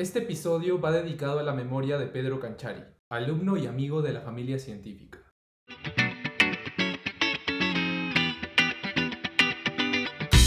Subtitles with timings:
[0.00, 4.22] Este episodio va dedicado a la memoria de Pedro Canchari, alumno y amigo de la
[4.22, 5.18] familia científica.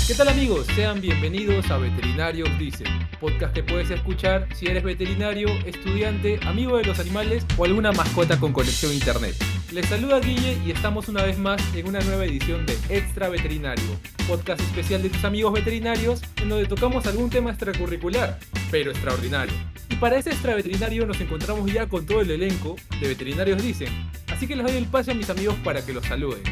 [0.07, 0.65] ¿Qué tal amigos?
[0.75, 2.87] Sean bienvenidos a Veterinarios Dicen,
[3.21, 8.39] podcast que puedes escuchar si eres veterinario, estudiante, amigo de los animales o alguna mascota
[8.39, 9.35] con conexión a internet.
[9.73, 13.83] Les saluda Guille y estamos una vez más en una nueva edición de Extra Veterinario,
[14.27, 18.37] podcast especial de tus amigos veterinarios en donde tocamos algún tema extracurricular,
[18.69, 19.55] pero extraordinario.
[19.89, 23.89] Y para este Extra Veterinario nos encontramos ya con todo el elenco de Veterinarios Dicen,
[24.31, 26.43] así que les doy el pase a mis amigos para que los saluden.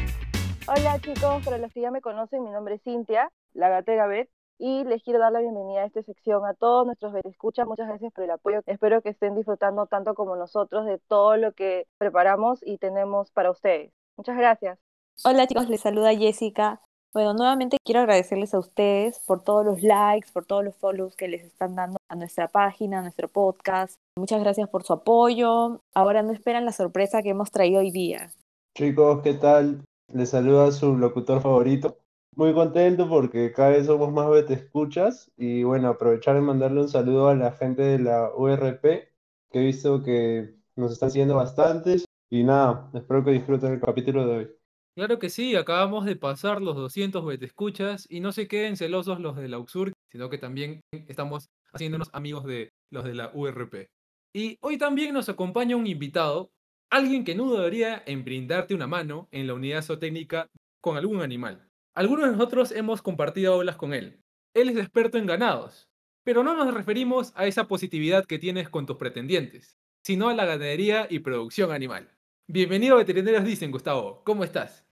[0.66, 4.28] Hola chicos, para los que ya me conocen, mi nombre es Cintia, la gatera Bet,
[4.64, 7.64] y les quiero dar la bienvenida a esta sección a todos nuestros escucha.
[7.64, 8.60] Muchas gracias por el apoyo.
[8.66, 13.50] Espero que estén disfrutando tanto como nosotros de todo lo que preparamos y tenemos para
[13.50, 13.90] ustedes.
[14.16, 14.78] Muchas gracias.
[15.24, 16.80] Hola chicos, les saluda Jessica.
[17.12, 21.26] Bueno, nuevamente quiero agradecerles a ustedes por todos los likes, por todos los follows que
[21.26, 23.96] les están dando a nuestra página, a nuestro podcast.
[24.16, 25.80] Muchas gracias por su apoyo.
[25.92, 28.30] Ahora no esperan la sorpresa que hemos traído hoy día.
[28.78, 29.82] Chicos, ¿qué tal?
[30.12, 31.96] Les saluda su locutor favorito.
[32.34, 37.28] Muy contento porque cada vez somos más escuchas y bueno, aprovechar y mandarle un saludo
[37.28, 42.42] a la gente de la URP que he visto que nos están siguiendo bastantes y
[42.42, 44.50] nada, espero que disfruten el capítulo de hoy.
[44.94, 49.36] Claro que sí, acabamos de pasar los 200 escuchas y no se queden celosos los
[49.36, 53.88] de la UXUR, sino que también estamos haciéndonos amigos de los de la URP.
[54.34, 56.50] Y hoy también nos acompaña un invitado,
[56.90, 60.48] alguien que no debería en brindarte una mano en la unidad zootécnica
[60.80, 61.71] con algún animal.
[61.94, 64.18] Algunos de nosotros hemos compartido aulas con él.
[64.54, 65.90] Él es experto en ganados,
[66.24, 70.46] pero no nos referimos a esa positividad que tienes con tus pretendientes, sino a la
[70.46, 72.08] ganadería y producción animal.
[72.48, 74.22] Bienvenido a Veterinarios Dicen, Gustavo.
[74.24, 74.86] ¿Cómo estás?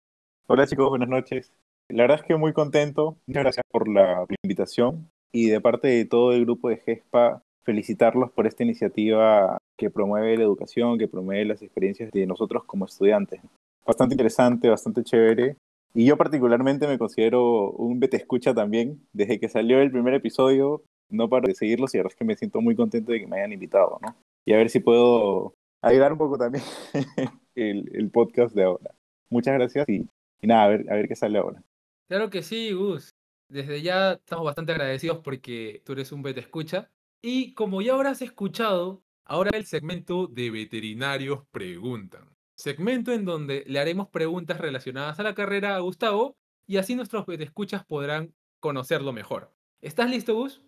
[0.48, 1.54] Hola chicos, buenas noches.
[1.88, 3.16] La verdad es que muy contento.
[3.28, 8.32] Muchas gracias por la invitación y de parte de todo el grupo de GESPA, felicitarlos
[8.32, 13.40] por esta iniciativa que promueve la educación, que promueve las experiencias de nosotros como estudiantes.
[13.86, 15.58] Bastante interesante, bastante chévere
[15.94, 19.08] y yo particularmente me considero un bete escucha también.
[19.14, 22.26] Desde que salió el primer episodio, no paro de seguirlos y la verdad es que
[22.26, 24.16] me siento muy contento de que me hayan invitado, ¿no?
[24.46, 26.64] Y a ver si puedo ayudar un poco también
[27.56, 28.94] el, podcast de ahora.
[29.30, 30.08] Muchas gracias y,
[30.42, 31.64] nada, a ver, a ver qué sale ahora.
[32.08, 33.10] Claro que sí, Gus.
[33.50, 36.90] Desde ya estamos bastante agradecidos porque tú eres un bete escucha.
[37.22, 43.80] Y como ya habrás escuchado, ahora el segmento de veterinarios preguntan segmento en donde le
[43.80, 46.36] haremos preguntas relacionadas a la carrera a Gustavo
[46.66, 49.52] y así nuestros escuchas podrán conocerlo mejor.
[49.80, 50.62] ¿Estás listo, Gus?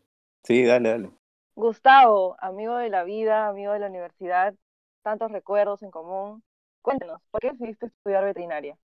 [0.44, 1.11] Sí, dale, dale.
[1.55, 4.55] Gustavo, amigo de la vida, amigo de la universidad,
[5.03, 6.44] tantos recuerdos en común.
[6.81, 8.77] Cuéntanos, ¿por qué decidiste estudiar veterinaria?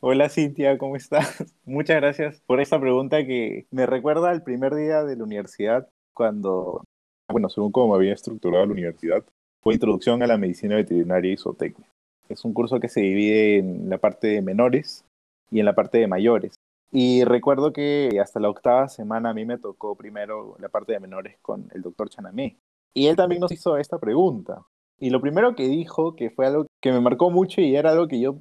[0.00, 1.56] Hola Cintia, ¿cómo estás?
[1.64, 6.84] Muchas gracias por esta pregunta que me recuerda al primer día de la universidad cuando,
[7.28, 9.24] bueno, según cómo había estructurado la universidad,
[9.62, 11.88] fue introducción a la medicina veterinaria y zootecnia.
[12.28, 15.04] Es un curso que se divide en la parte de menores
[15.50, 16.54] y en la parte de mayores.
[16.90, 21.00] Y recuerdo que hasta la octava semana a mí me tocó primero la parte de
[21.00, 22.56] menores con el doctor Chanamé.
[22.94, 24.62] Y él también nos hizo esta pregunta.
[24.98, 28.08] Y lo primero que dijo, que fue algo que me marcó mucho y era algo
[28.08, 28.36] que yo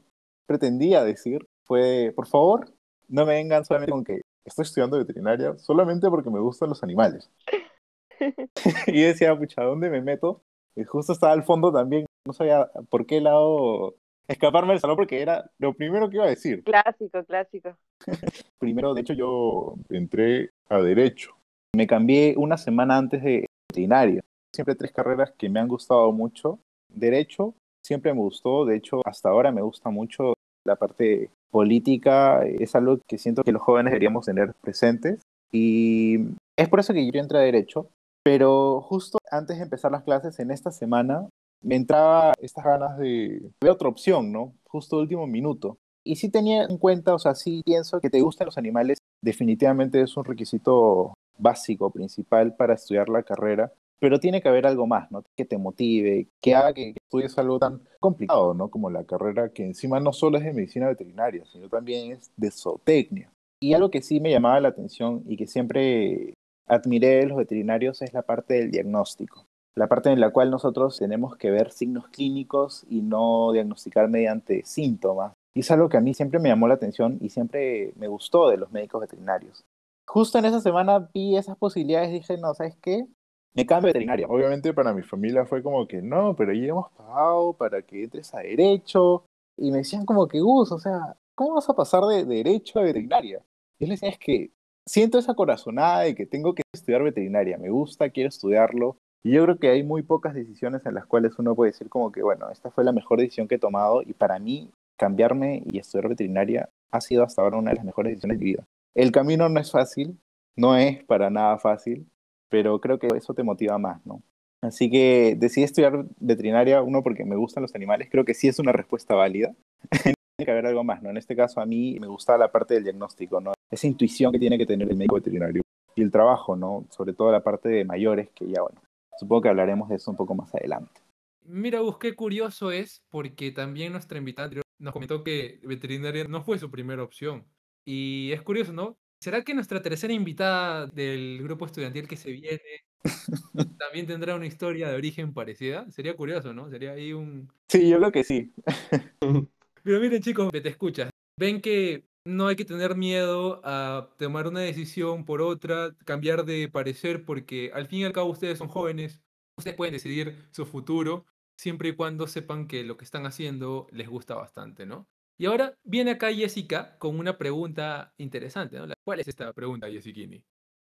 [0.45, 2.73] pretendía decir, fue, por favor,
[3.09, 7.29] no me vengan solamente con que estoy estudiando veterinaria solamente porque me gustan los animales.
[8.87, 10.41] y decía, pucha, ¿dónde me meto?
[10.75, 13.95] Y justo estaba al fondo también no sabía por qué lado
[14.27, 16.63] escaparme del salón porque era lo primero que iba a decir.
[16.63, 17.77] Clásico, clásico.
[18.59, 21.31] Primero, de hecho, yo entré a Derecho.
[21.75, 24.21] Me cambié una semana antes de veterinaria.
[24.53, 26.59] Siempre tres carreras que me han gustado mucho.
[26.89, 27.53] Derecho
[27.87, 30.33] siempre me gustó, de hecho, hasta ahora me gusta mucho
[30.66, 32.43] la parte política.
[32.45, 35.21] Es algo que siento que los jóvenes deberíamos tener presentes.
[35.51, 36.17] Y
[36.57, 37.89] es por eso que yo entré a Derecho.
[38.23, 41.29] Pero justo antes de empezar las clases, en esta semana,
[41.62, 44.53] me entraba estas ganas de ver otra opción, ¿no?
[44.66, 45.78] Justo último minuto.
[46.03, 50.01] Y sí tenía en cuenta, o sea, sí pienso que te gustan los animales, definitivamente
[50.01, 55.12] es un requisito básico, principal para estudiar la carrera, pero tiene que haber algo más,
[55.12, 55.23] ¿no?
[55.35, 58.70] Que te motive, que haga que estudies algo tan complicado, ¿no?
[58.70, 62.52] Como la carrera que encima no solo es de medicina veterinaria, sino también es de
[62.52, 63.31] zootecnia.
[63.59, 66.35] Y algo que sí me llamaba la atención y que siempre
[66.67, 69.46] admiré de los veterinarios es la parte del diagnóstico
[69.78, 74.66] la parte en la cual nosotros tenemos que ver signos clínicos y no diagnosticar mediante
[74.66, 75.34] síntomas.
[75.53, 78.50] Y es algo que a mí siempre me llamó la atención y siempre me gustó
[78.50, 79.64] de los médicos veterinarios.
[80.08, 83.06] Justo en esa semana vi esas posibilidades y dije, no, ¿sabes qué?
[83.53, 84.26] Me cambio de veterinaria.
[84.28, 88.34] Obviamente para mi familia fue como que no, pero ya hemos pagado para que entres
[88.34, 89.26] a derecho.
[89.58, 92.84] Y me decían como que, Gus, o sea, ¿cómo vas a pasar de derecho a
[92.84, 93.44] veterinaria?
[93.78, 94.50] Y yo les decía, es que
[94.88, 97.59] siento esa corazonada de que tengo que estudiar veterinaria.
[97.59, 98.97] Me gusta, quiero estudiarlo
[99.28, 102.14] Y yo creo que hay muy pocas decisiones en las cuales uno puede decir como
[102.14, 105.79] que, bueno, esta fue la mejor decisión que he tomado y para mí cambiarme y
[105.79, 108.64] estudiar veterinaria ha sido hasta ahora una de las mejores decisiones de mi vida.
[108.96, 110.18] El camino no es fácil,
[110.56, 112.08] no es para nada fácil,
[112.50, 114.24] pero creo que eso te motiva más, ¿no?
[114.62, 118.59] Así que decidí estudiar veterinaria, uno porque me gustan los animales, creo que sí es
[118.59, 119.53] una respuesta válida.
[120.38, 121.09] tiene que haber algo más, ¿no?
[121.09, 123.52] En este caso a mí me gustaba la parte del diagnóstico, ¿no?
[123.70, 125.64] Esa intuición que tiene que tener el médico veterinario
[125.97, 126.85] y el trabajo, ¿no?
[126.91, 128.79] Sobre todo la parte de mayores, que ya, bueno,
[129.19, 131.02] supongo que hablaremos de eso un poco más adelante.
[131.43, 134.49] Mira, busqué curioso es porque también nuestra invitada
[134.79, 137.46] nos comentó que veterinaria no fue su primera opción.
[137.85, 138.97] Y es curioso, ¿no?
[139.19, 142.61] ¿Será que nuestra tercera invitada del grupo estudiantil que se viene
[143.79, 145.90] también tendrá una historia de origen parecida?
[145.90, 146.69] Sería curioso, ¿no?
[146.69, 147.52] Sería ahí un...
[147.69, 148.53] Sí, yo creo que sí.
[149.84, 151.09] Pero miren chicos, que te escuchas.
[151.40, 156.68] Ven que no hay que tener miedo a tomar una decisión por otra, cambiar de
[156.68, 159.22] parecer, porque al fin y al cabo ustedes son jóvenes,
[159.58, 161.26] ustedes pueden decidir su futuro
[161.58, 165.08] siempre y cuando sepan que lo que están haciendo les gusta bastante, ¿no?
[165.40, 168.88] Y ahora viene acá Jessica con una pregunta interesante, ¿no?
[169.03, 170.44] ¿Cuál es esta pregunta, Jessiquini?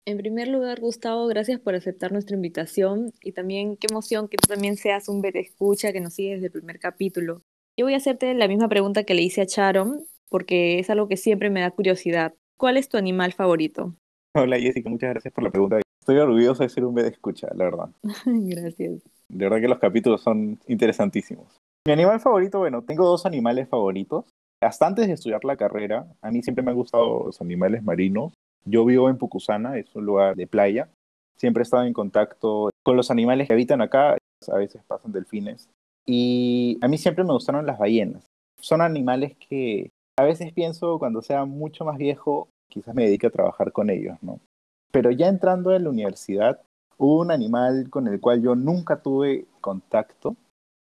[0.06, 4.48] En primer lugar, Gustavo, gracias por aceptar nuestra invitación y también qué emoción que tú
[4.48, 7.42] también seas un escucha que nos sigue desde el primer capítulo.
[7.76, 11.08] Yo voy a hacerte la misma pregunta que le hice a Charon, porque es algo
[11.08, 12.34] que siempre me da curiosidad.
[12.58, 13.94] ¿Cuál es tu animal favorito?
[14.36, 15.80] Hola Jessica, muchas gracias por la pregunta.
[16.00, 17.90] Estoy orgulloso de ser un bebé escucha, la verdad.
[18.26, 19.02] gracias.
[19.30, 21.58] De verdad que los capítulos son interesantísimos.
[21.86, 24.26] Mi animal favorito, bueno, tengo dos animales favoritos.
[24.62, 28.34] Hasta antes de estudiar la carrera, a mí siempre me han gustado los animales marinos.
[28.66, 30.90] Yo vivo en Pucusana, es un lugar de playa.
[31.38, 34.18] Siempre he estado en contacto con los animales que habitan acá.
[34.52, 35.70] A veces pasan delfines.
[36.06, 38.26] Y a mí siempre me gustaron las ballenas.
[38.60, 43.32] Son animales que a veces pienso cuando sea mucho más viejo, quizás me dedique a
[43.32, 44.40] trabajar con ellos, ¿no?
[44.92, 46.62] Pero ya entrando en la universidad,
[46.98, 50.36] hubo un animal con el cual yo nunca tuve contacto.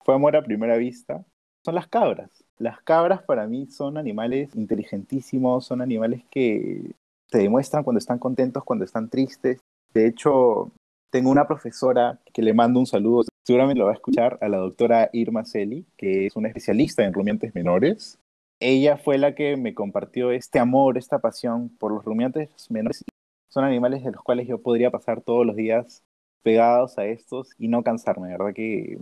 [0.04, 1.24] Fue amor a primera vista.
[1.64, 2.44] Son las cabras.
[2.58, 6.92] Las cabras para mí son animales inteligentísimos, son animales que
[7.30, 9.60] te demuestran cuando están contentos, cuando están tristes.
[9.94, 10.70] De hecho,
[11.10, 14.58] tengo una profesora que le mando un saludo, seguramente lo va a escuchar, a la
[14.58, 18.18] doctora Irma Celi, que es una especialista en rumiantes menores
[18.62, 23.04] ella fue la que me compartió este amor, esta pasión por los rumiantes menores.
[23.50, 26.02] Son animales de los cuales yo podría pasar todos los días
[26.42, 28.54] pegados a estos y no cansarme, ¿verdad?
[28.54, 28.98] Que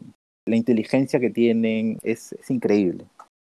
[0.47, 3.07] la inteligencia que tienen es, increíble.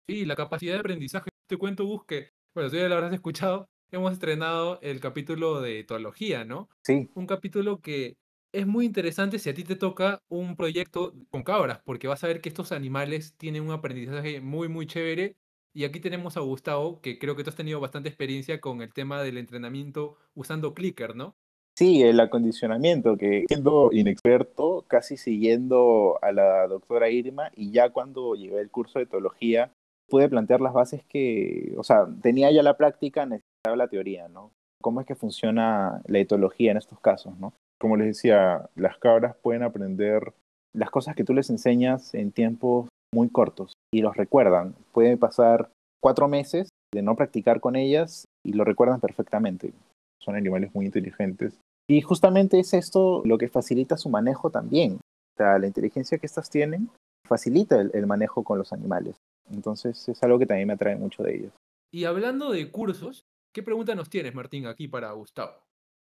[0.08, 1.30] Sí, la capacidad de aprendizaje.
[1.48, 5.80] Te cuento, Gus, que, bueno, si ya lo habrás escuchado, hemos estrenado el capítulo de
[5.80, 6.68] etología, ¿no?
[6.84, 7.08] Sí.
[7.14, 8.14] Un capítulo que
[8.52, 12.26] es muy interesante si a ti te toca un proyecto con cabras, porque vas a
[12.26, 15.36] ver que estos animales tienen un aprendizaje muy, muy chévere
[15.74, 18.92] y aquí tenemos a Gustavo, que creo que tú has tenido bastante experiencia con el
[18.92, 21.34] tema del entrenamiento usando clicker, ¿no?
[21.74, 28.34] Sí, el acondicionamiento, que siendo inexperto, casi siguiendo a la doctora Irma, y ya cuando
[28.34, 29.72] llevé el curso de etología,
[30.08, 34.52] pude plantear las bases que, o sea, tenía ya la práctica, necesitaba la teoría, ¿no?
[34.82, 37.54] ¿Cómo es que funciona la etología en estos casos, ¿no?
[37.80, 40.34] Como les decía, las cabras pueden aprender
[40.74, 44.74] las cosas que tú les enseñas en tiempos muy cortos y los recuerdan.
[44.92, 45.70] Puede pasar
[46.00, 49.72] cuatro meses de no practicar con ellas y lo recuerdan perfectamente.
[50.20, 51.58] Son animales muy inteligentes.
[51.88, 54.94] Y justamente es esto lo que facilita su manejo también.
[54.94, 56.88] O sea, la inteligencia que estas tienen
[57.26, 59.16] facilita el, manejo con los animales.
[59.50, 61.52] Entonces es algo que también me atrae mucho de ellos.
[61.92, 65.52] Y hablando de cursos, ¿qué pregunta nos tienes, Martín, aquí para Gustavo?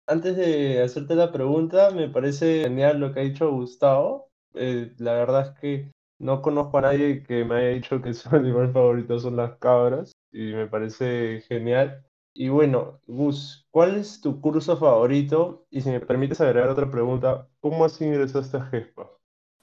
[0.07, 4.27] Antes de hacerte la pregunta, me parece genial lo que ha dicho Gustavo.
[4.53, 8.35] Eh, la verdad es que no conozco a nadie que me haya dicho que su
[8.35, 12.05] animal favorito son las cabras y me parece genial.
[12.35, 15.65] Y bueno, Gus, ¿cuál es tu curso favorito?
[15.69, 19.07] Y si me permites agregar otra pregunta, ¿cómo has ingresado a GESPA?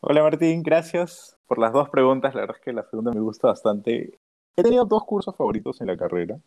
[0.03, 2.35] Hola Martín, gracias por las dos preguntas.
[2.35, 4.19] La verdad es que la segunda me gusta bastante.
[4.57, 6.41] He tenido dos cursos favoritos en la carrera.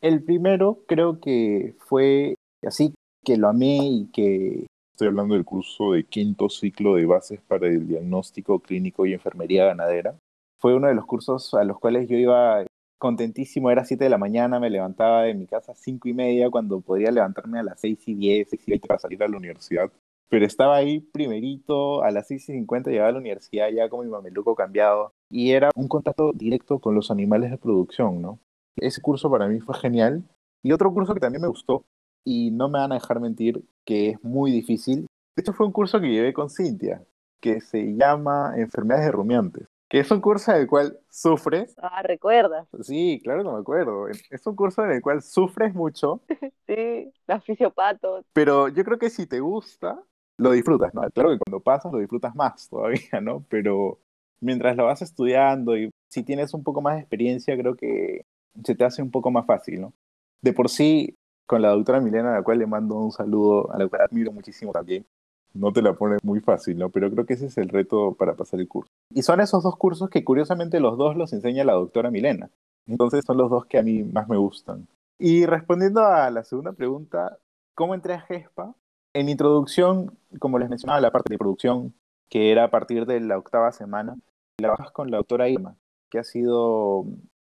[0.00, 2.34] El primero creo que fue
[2.66, 4.66] así que lo amé y que
[4.98, 9.64] Estoy hablando del curso de quinto ciclo de bases para el diagnóstico clínico y enfermería
[9.64, 10.18] ganadera.
[10.60, 12.64] Fue uno de los cursos a los cuales yo iba
[12.98, 13.70] contentísimo.
[13.70, 16.80] Era 7 de la mañana, me levantaba de mi casa a 5 y media cuando
[16.80, 19.88] podía levantarme a las 6 y 10, 6 y 20 para salir a la universidad.
[20.28, 24.04] Pero estaba ahí primerito, a las 6 y 50 llegaba a la universidad ya con
[24.04, 25.12] mi mameluco cambiado.
[25.30, 28.40] Y era un contacto directo con los animales de producción, ¿no?
[28.76, 30.24] Ese curso para mí fue genial.
[30.64, 31.84] Y otro curso que también me gustó
[32.24, 35.06] y no me van a dejar mentir que es muy difícil.
[35.36, 37.02] De hecho, fue un curso que llevé con Cintia,
[37.40, 41.74] que se llama Enfermedades de Rumiantes, que es un curso en el cual sufres.
[41.78, 42.68] Ah, ¿recuerdas?
[42.82, 44.08] Sí, claro que me acuerdo.
[44.08, 46.20] Es un curso en el cual sufres mucho.
[46.66, 48.26] sí, las fisiopatos.
[48.32, 50.02] Pero yo creo que si te gusta,
[50.38, 51.02] lo disfrutas, ¿no?
[51.10, 53.44] Claro que cuando pasas lo disfrutas más todavía, ¿no?
[53.48, 53.98] Pero
[54.40, 58.24] mientras lo vas estudiando y si tienes un poco más de experiencia, creo que
[58.64, 59.92] se te hace un poco más fácil, ¿no?
[60.40, 61.16] De por sí,
[61.48, 64.30] con la doctora Milena, a la cual le mando un saludo, a la cual admiro
[64.30, 65.06] muchísimo también,
[65.54, 66.90] no te la pone muy fácil, ¿no?
[66.90, 68.92] Pero creo que ese es el reto para pasar el curso.
[69.14, 72.50] Y son esos dos cursos que curiosamente los dos los enseña la doctora Milena.
[72.86, 74.86] Entonces son los dos que a mí más me gustan.
[75.18, 77.38] Y respondiendo a la segunda pregunta,
[77.74, 78.74] ¿cómo entré a GESPA?
[79.14, 81.94] En introducción, como les mencionaba, la parte de producción,
[82.28, 84.16] que era a partir de la octava semana,
[84.58, 85.76] trabajas con la doctora Irma,
[86.10, 87.06] que ha sido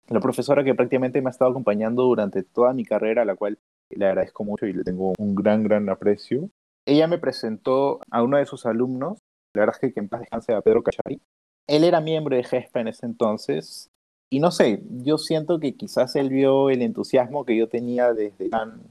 [0.09, 3.59] la profesora que prácticamente me ha estado acompañando durante toda mi carrera, la cual
[3.97, 6.51] le agradezco mucho y le tengo un gran, gran aprecio.
[6.87, 9.19] Ella me presentó a uno de sus alumnos,
[9.55, 11.21] la verdad es que, que en paz descanse a Pedro Cachari.
[11.69, 13.93] Él era miembro de GESPA en ese entonces
[14.33, 18.49] y no sé, yo siento que quizás él vio el entusiasmo que yo tenía desde
[18.49, 18.91] tan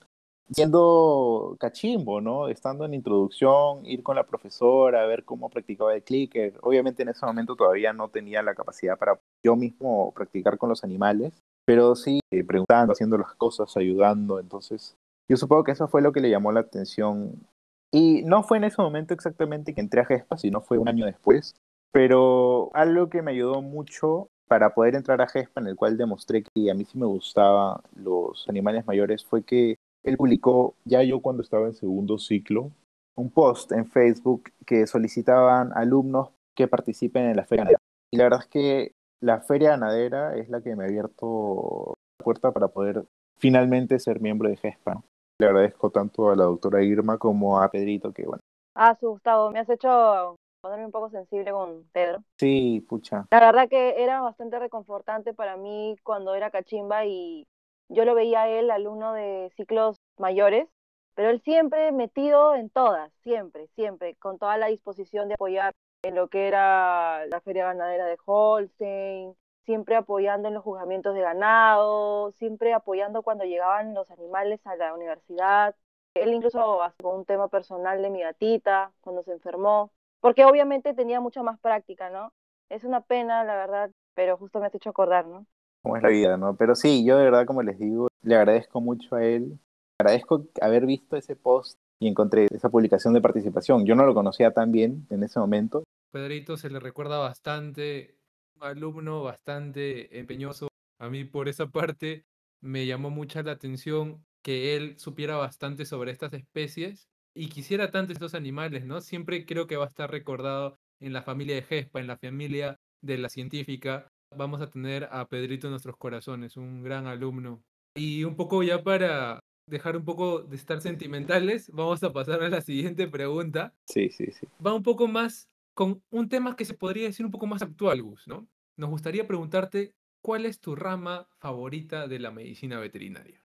[0.51, 2.47] siendo cachimbo, ¿no?
[2.47, 6.53] Estando en introducción, ir con la profesora, ver cómo practicaba el clicker.
[6.61, 10.83] Obviamente en ese momento todavía no tenía la capacidad para yo mismo practicar con los
[10.83, 11.33] animales,
[11.65, 14.39] pero sí eh, preguntando, haciendo las cosas, ayudando.
[14.39, 14.95] Entonces,
[15.29, 17.47] yo supongo que eso fue lo que le llamó la atención.
[17.93, 21.05] Y no fue en ese momento exactamente que entré a GESPA, sino fue un año
[21.05, 21.55] después.
[21.91, 26.43] Pero algo que me ayudó mucho para poder entrar a GESPA, en el cual demostré
[26.43, 31.21] que a mí sí me gustaban los animales mayores, fue que él publicó, ya yo
[31.21, 32.71] cuando estaba en segundo ciclo,
[33.15, 37.77] un post en Facebook que solicitaban alumnos que participen en la feria.
[38.11, 38.91] Y la verdad es que
[39.21, 43.05] la feria ganadera es la que me ha abierto la puerta para poder
[43.37, 45.01] finalmente ser miembro de GESPA.
[45.39, 48.41] Le agradezco tanto a la doctora Irma como a Pedrito que, bueno.
[48.75, 52.23] Ah, su Gustavo, me has hecho ponerme un poco sensible con Pedro.
[52.37, 53.27] Sí, pucha.
[53.31, 57.47] La verdad que era bastante reconfortante para mí cuando era cachimba y
[57.89, 60.67] yo lo veía a él, alumno de ciclos mayores,
[61.15, 66.15] pero él siempre metido en todas, siempre, siempre, con toda la disposición de apoyar en
[66.15, 72.31] lo que era la feria ganadera de Holstein, siempre apoyando en los juzgamientos de ganado,
[72.31, 75.75] siempre apoyando cuando llegaban los animales a la universidad.
[76.13, 79.91] Él incluso con un tema personal de mi gatita, cuando se enfermó
[80.21, 82.31] porque obviamente tenía mucha más práctica, ¿no?
[82.69, 85.45] Es una pena, la verdad, pero justo me has hecho acordar, ¿no?
[85.81, 86.55] Como es la vida, ¿no?
[86.55, 89.59] Pero sí, yo de verdad, como les digo, le agradezco mucho a él.
[89.99, 93.85] Agradezco haber visto ese post y encontré esa publicación de participación.
[93.85, 95.83] Yo no lo conocía tan bien en ese momento.
[96.11, 98.17] Pedrito se le recuerda bastante,
[98.55, 100.67] un alumno bastante empeñoso.
[100.99, 102.25] A mí por esa parte
[102.59, 108.13] me llamó mucha la atención que él supiera bastante sobre estas especies y quisiera tanto
[108.13, 108.99] estos animales, ¿no?
[108.99, 112.77] Siempre creo que va a estar recordado en la familia de Gespa, en la familia
[113.03, 114.07] de la científica.
[114.35, 117.61] Vamos a tener a Pedrito en nuestros corazones, un gran alumno.
[117.95, 119.39] Y un poco ya para
[119.71, 123.73] dejar un poco de estar sentimentales, vamos a pasar a la siguiente pregunta.
[123.85, 124.47] Sí, sí, sí.
[124.63, 128.03] Va un poco más con un tema que se podría decir un poco más actual,
[128.03, 128.45] Gus, ¿no?
[128.77, 133.41] Nos gustaría preguntarte, ¿cuál es tu rama favorita de la medicina veterinaria?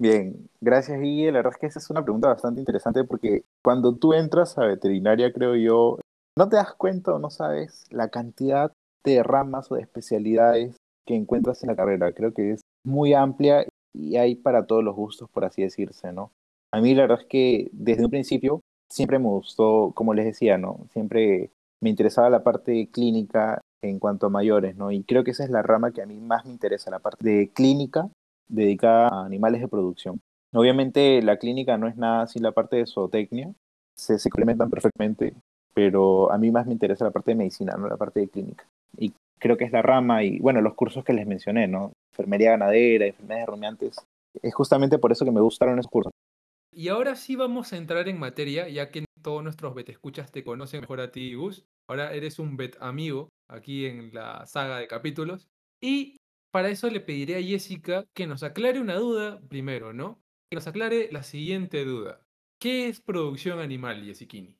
[0.00, 1.32] Bien, gracias Guille.
[1.32, 4.64] La verdad es que esa es una pregunta bastante interesante porque cuando tú entras a
[4.64, 5.98] veterinaria, creo yo,
[6.36, 8.72] no te das cuenta o no sabes la cantidad
[9.04, 12.12] de ramas o de especialidades que encuentras en la carrera.
[12.12, 13.66] Creo que es muy amplia
[13.98, 16.30] y hay para todos los gustos, por así decirse, ¿no?
[16.72, 20.58] A mí la verdad es que desde un principio siempre me gustó, como les decía,
[20.58, 20.86] ¿no?
[20.92, 21.50] Siempre
[21.80, 24.90] me interesaba la parte clínica en cuanto a mayores, ¿no?
[24.90, 27.28] Y creo que esa es la rama que a mí más me interesa, la parte
[27.28, 28.10] de clínica
[28.48, 30.20] dedicada a animales de producción.
[30.52, 33.52] Obviamente la clínica no es nada sin la parte de zootecnia,
[33.94, 35.34] se, complementan perfectamente,
[35.74, 38.64] pero a mí más me interesa la parte de medicina, no la parte de clínica.
[38.96, 41.92] Y creo que es la rama y, bueno, los cursos que les mencioné, ¿no?
[42.18, 43.96] Enfermería ganadera, enfermedades rumiantes.
[44.42, 46.12] Es justamente por eso que me gustaron esos cursos.
[46.72, 50.44] Y ahora sí vamos a entrar en materia, ya que todos nuestros vet escuchas te
[50.44, 51.64] conocen mejor a ti, Gus.
[51.88, 55.48] Ahora eres un vet amigo aquí en la saga de capítulos.
[55.80, 56.16] Y
[56.50, 60.18] para eso le pediré a Jessica que nos aclare una duda primero, ¿no?
[60.50, 62.20] Que nos aclare la siguiente duda.
[62.60, 64.56] ¿Qué es producción animal, Jessiquini?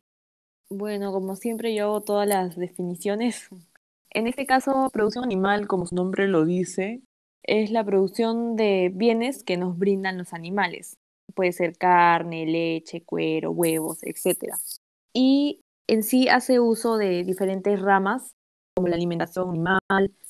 [0.70, 3.48] Bueno, como siempre yo hago todas las definiciones.
[4.10, 7.02] En este caso, producción animal, como su nombre lo dice,
[7.42, 10.96] es la producción de bienes que nos brindan los animales.
[11.34, 14.54] Puede ser carne, leche, cuero, huevos, etc.
[15.12, 18.34] Y en sí hace uso de diferentes ramas,
[18.74, 19.80] como la alimentación animal,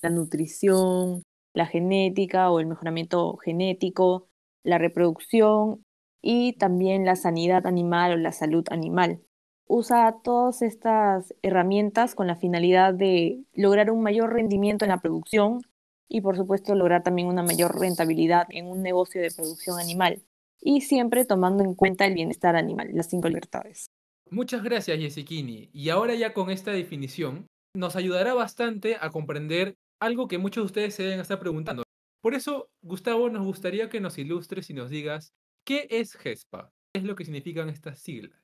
[0.02, 1.22] la nutrición,
[1.54, 4.28] la genética o el mejoramiento genético,
[4.64, 5.82] la reproducción
[6.22, 9.20] y también la sanidad animal o la salud animal.
[9.66, 15.60] Usa todas estas herramientas con la finalidad de lograr un mayor rendimiento en la producción
[16.08, 20.22] y por supuesto lograr también una mayor rentabilidad en un negocio de producción animal
[20.60, 23.86] y siempre tomando en cuenta el bienestar animal, las cinco libertades.
[24.30, 25.70] Muchas gracias, Yesikini.
[25.72, 30.66] Y ahora ya con esta definición, nos ayudará bastante a comprender algo que muchos de
[30.66, 31.82] ustedes se deben estar preguntando.
[32.20, 35.32] Por eso, Gustavo, nos gustaría que nos ilustres y nos digas
[35.64, 38.38] qué es GESPA, qué es lo que significan estas siglas.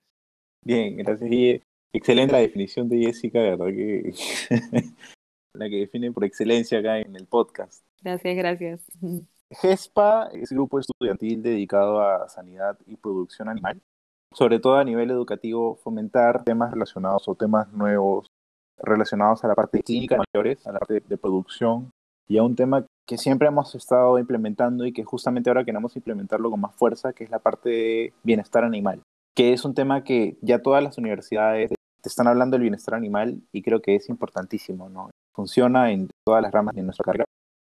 [0.65, 1.31] Bien, gracias.
[1.31, 1.61] Y
[1.93, 4.13] excelente la definición de Jessica, de verdad que
[5.55, 7.85] la que define por excelencia acá en el podcast.
[8.03, 8.87] Gracias, gracias.
[9.51, 13.81] GESPA es un grupo estudiantil dedicado a sanidad y producción animal,
[14.33, 18.27] sobre todo a nivel educativo, fomentar temas relacionados o temas nuevos
[18.79, 21.91] relacionados a la parte clínica de mayores, a la parte de producción
[22.27, 26.51] y a un tema que siempre hemos estado implementando y que justamente ahora queremos implementarlo
[26.51, 29.03] con más fuerza, que es la parte de bienestar animal,
[29.37, 31.71] que es un tema que ya todas las universidades
[32.01, 35.11] te están hablando del bienestar animal y creo que es importantísimo, ¿no?
[35.35, 37.25] Funciona en todas las ramas de nuestra carrera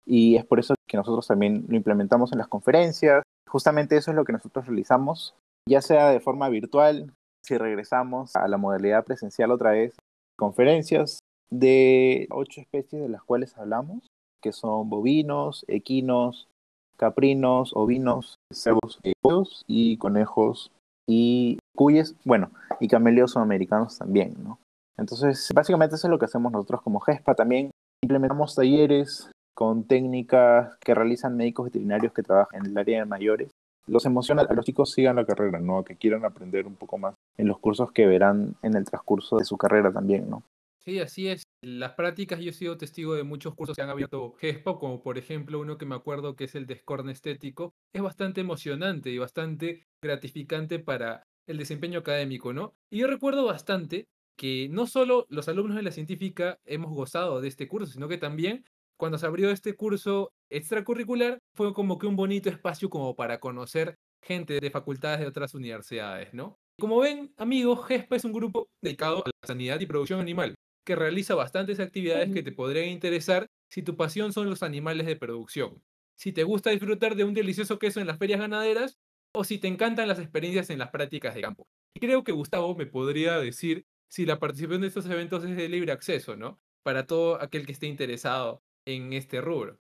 [0.07, 3.23] y es por eso que nosotros también lo implementamos en las conferencias.
[3.49, 5.35] Justamente eso es lo que nosotros realizamos,
[5.69, 7.13] ya sea de forma virtual,
[7.45, 9.97] si regresamos a la modalidad presencial otra vez,
[10.39, 11.21] conferencias
[11.51, 14.07] de ocho especies de las cuales hablamos,
[14.43, 16.49] que son bovinos, equinos,
[16.97, 20.71] caprinos, ovinos, cerdos, pollos y conejos
[21.09, 24.59] y cuyes, bueno, y cameleos sudamericanos también, ¿no?
[24.99, 27.35] Entonces, básicamente eso es lo que hacemos nosotros como GESPA.
[27.35, 27.71] También
[28.03, 33.51] implementamos talleres con técnicas que realizan médicos veterinarios que trabajan en el área de mayores.
[33.87, 35.85] Los emociona a los chicos sigan la carrera, ¿no?
[35.85, 39.45] Que quieran aprender un poco más en los cursos que verán en el transcurso de
[39.45, 40.43] su carrera también, ¿no?
[40.87, 41.43] Sí, así es.
[41.63, 45.19] Las prácticas, yo he sido testigo de muchos cursos que han abierto GESPA, como por
[45.19, 47.73] ejemplo uno que me acuerdo que es el de Estético.
[47.93, 52.75] Es bastante emocionante y bastante gratificante para el desempeño académico, ¿no?
[52.91, 57.49] Y yo recuerdo bastante que no solo los alumnos de la científica hemos gozado de
[57.49, 58.65] este curso, sino que también
[58.99, 63.97] cuando se abrió este curso extracurricular fue como que un bonito espacio como para conocer
[64.23, 66.57] gente de facultades de otras universidades, ¿no?
[66.79, 70.97] Como ven, amigos, GESPA es un grupo dedicado a la sanidad y producción animal, que
[70.97, 75.83] realiza bastantes actividades que te podrían interesar si tu pasión son los animales de producción.
[76.19, 78.99] Si te gusta disfrutar de un delicioso queso en las ferias ganaderas
[79.35, 81.67] o si te encantan las experiencias en las prácticas de campo.
[81.95, 85.69] Y creo que Gustavo me podría decir si la participación de estos eventos es de
[85.69, 86.59] libre acceso, ¿no?
[86.83, 89.79] Para todo aquel que esté interesado en este rubro.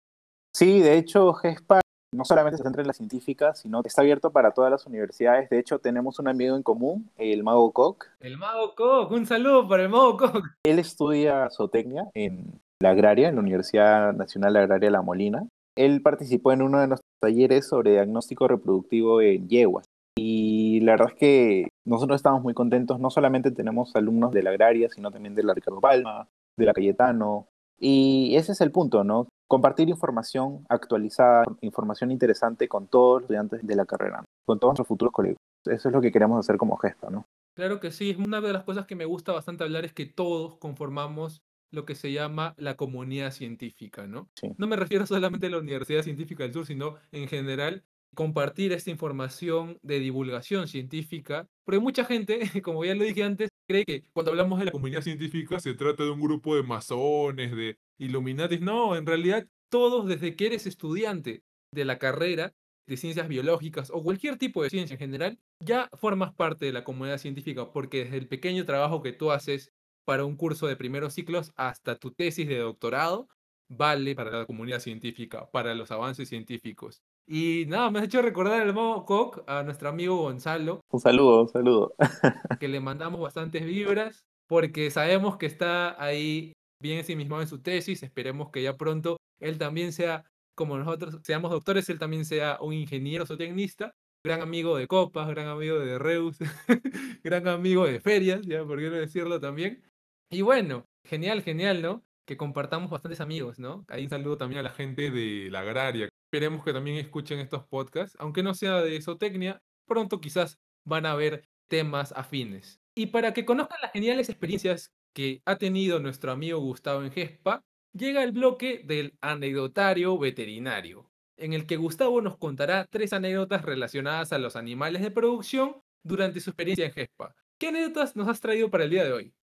[0.54, 1.80] Sí, de hecho, GESPA
[2.12, 5.48] no solamente se centra en la científica, sino que está abierto para todas las universidades.
[5.48, 8.06] De hecho, tenemos un amigo en común, el Mago Koch.
[8.18, 10.44] El Mago Koch, un saludo para el Mago Koch.
[10.64, 15.46] Él estudia zootecnia en la agraria, en la Universidad Nacional Agraria La Molina.
[15.76, 19.85] Él participó en uno de nuestros talleres sobre diagnóstico reproductivo en yeguas.
[20.18, 23.00] Y la verdad es que nosotros estamos muy contentos.
[23.00, 26.72] No solamente tenemos alumnos de la agraria, sino también de la Ricardo Palma, de la
[26.72, 27.48] Cayetano.
[27.80, 29.26] Y ese es el punto, ¿no?
[29.48, 34.87] Compartir información actualizada, información interesante con todos los estudiantes de la carrera, con todos nuestros
[34.87, 35.38] futuros colegas.
[35.64, 37.24] Eso es lo que queremos hacer como GESPA, ¿no?
[37.56, 38.16] Claro que sí.
[38.24, 41.94] Una de las cosas que me gusta bastante hablar es que todos conformamos lo que
[41.94, 44.28] se llama la comunidad científica, ¿no?
[44.35, 44.52] Sí.
[44.56, 48.90] No me refiero solamente a la Universidad Científica del Sur, sino en general compartir esta
[48.90, 54.33] información de divulgación científica, porque mucha gente, como ya lo dije antes, cree que cuando
[54.33, 58.61] hablamos de la comunidad científica se trata de un grupo de masones, de Illuminatis.
[58.61, 61.42] No, en realidad todos desde que eres estudiante
[61.73, 62.53] de la carrera
[62.87, 66.83] de ciencias biológicas o cualquier tipo de ciencia en general, ya formas parte de la
[66.83, 69.73] comunidad científica, porque desde el pequeño trabajo que tú haces
[70.05, 73.29] para un curso de primeros ciclos hasta tu tesis de doctorado,
[73.68, 77.01] vale para la comunidad científica, para los avances científicos.
[77.33, 80.81] Y nada, me has hecho recordar al modo Koch, a nuestro amigo Gonzalo.
[80.90, 81.95] Un saludo, un saludo.
[82.59, 88.03] que le mandamos bastantes vibras, porque sabemos que está ahí bien ensimismado en su tesis.
[88.03, 90.25] Esperemos que ya pronto él también sea,
[90.57, 93.93] como nosotros seamos doctores, él también sea un ingeniero o tecnista.
[94.25, 96.37] Gran amigo de copas, gran amigo de Reus,
[97.23, 99.85] gran amigo de ferias, ya por qué no decirlo también.
[100.33, 102.03] Y bueno, genial, genial, ¿no?
[102.27, 103.85] Que compartamos bastantes amigos, ¿no?
[103.87, 106.09] Ahí un saludo también a la gente de la agraria.
[106.33, 111.16] Esperemos que también escuchen estos podcasts, aunque no sea de zootecnia, pronto quizás van a
[111.16, 112.81] ver temas afines.
[112.95, 117.64] Y para que conozcan las geniales experiencias que ha tenido nuestro amigo Gustavo en GESPA,
[117.93, 124.33] llega el bloque del anecdotario veterinario, en el que Gustavo nos contará tres anécdotas relacionadas
[124.33, 127.35] a los animales de producción durante su experiencia en GESPA.
[127.59, 129.35] ¿Qué anécdotas nos has traído para el día de hoy?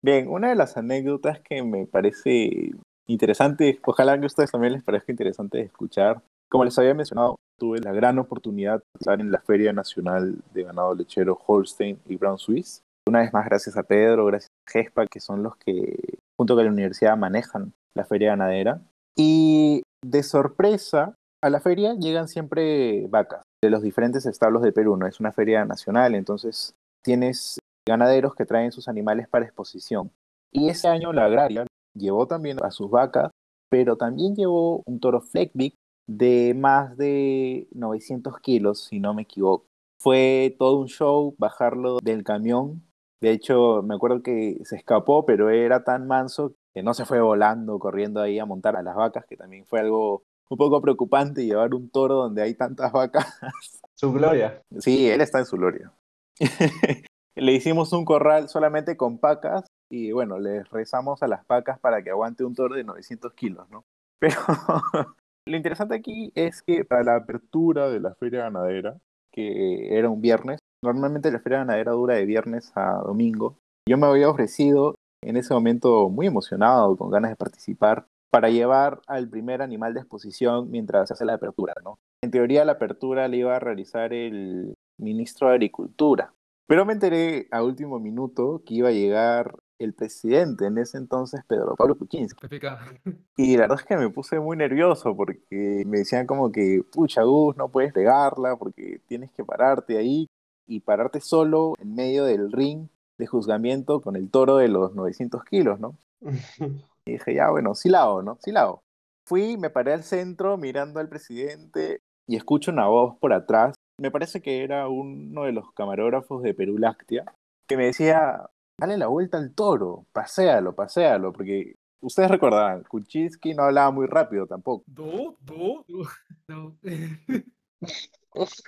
[0.00, 2.70] Bien, una de las anécdotas que me parece
[3.12, 6.22] interesante, ojalá que a ustedes también les parezca interesante escuchar.
[6.48, 10.64] Como les había mencionado, tuve la gran oportunidad de estar en la Feria Nacional de
[10.64, 12.82] Ganado Lechero Holstein y Brown Swiss.
[13.08, 16.64] Una vez más, gracias a Pedro, gracias a GESPA, que son los que, junto con
[16.64, 18.80] la universidad, manejan la feria ganadera.
[19.16, 24.96] Y de sorpresa, a la feria llegan siempre vacas de los diferentes establos de Perú,
[24.96, 25.06] ¿no?
[25.06, 30.10] Es una feria nacional, entonces tienes ganaderos que traen sus animales para exposición.
[30.52, 33.30] Y ese año la agraria llevó también a sus vacas,
[33.68, 35.74] pero también llevó un toro Fleckvick
[36.08, 39.66] de más de 900 kilos, si no me equivoco.
[40.00, 42.82] Fue todo un show bajarlo del camión.
[43.20, 47.20] De hecho, me acuerdo que se escapó, pero era tan manso que no se fue
[47.20, 51.44] volando, corriendo ahí a montar a las vacas, que también fue algo un poco preocupante
[51.44, 53.38] llevar un toro donde hay tantas vacas.
[53.94, 54.62] Su gloria.
[54.78, 55.92] Sí, él está en su gloria.
[57.36, 62.02] le hicimos un corral solamente con pacas y bueno, le rezamos a las pacas para
[62.02, 63.84] que aguante un toro de 900 kilos, ¿no?
[64.20, 64.36] Pero
[65.46, 68.98] lo interesante aquí es que para la apertura de la feria ganadera,
[69.32, 73.56] que era un viernes, normalmente la feria ganadera dura de viernes a domingo,
[73.88, 79.00] yo me había ofrecido en ese momento muy emocionado, con ganas de participar, para llevar
[79.06, 81.98] al primer animal de exposición mientras se hace la apertura, ¿no?
[82.22, 86.32] En teoría la apertura la iba a realizar el ministro de Agricultura,
[86.68, 91.40] pero me enteré a último minuto que iba a llegar el presidente en ese entonces,
[91.46, 92.46] Pedro Pablo Kuczynski.
[93.36, 97.22] Y la verdad es que me puse muy nervioso porque me decían como que, pucha,
[97.22, 100.28] Gus, no puedes pegarla porque tienes que pararte ahí
[100.66, 102.88] y pararte solo en medio del ring
[103.18, 105.96] de juzgamiento con el toro de los 900 kilos, ¿no?
[107.06, 108.36] Y dije, ya, bueno, sí la hago, ¿no?
[108.42, 108.82] Sí la hago.
[109.26, 113.74] Fui, me paré al centro mirando al presidente y escucho una voz por atrás.
[113.98, 117.24] Me parece que era uno de los camarógrafos de Perú Láctea
[117.70, 123.64] que me decía, dale la vuelta al toro, paséalo, paséalo, porque ustedes recordarán, Kuczynski no
[123.64, 124.84] hablaba muy rápido tampoco.
[124.86, 125.36] ¿Do?
[125.40, 125.84] ¿Do?
[126.48, 126.76] No.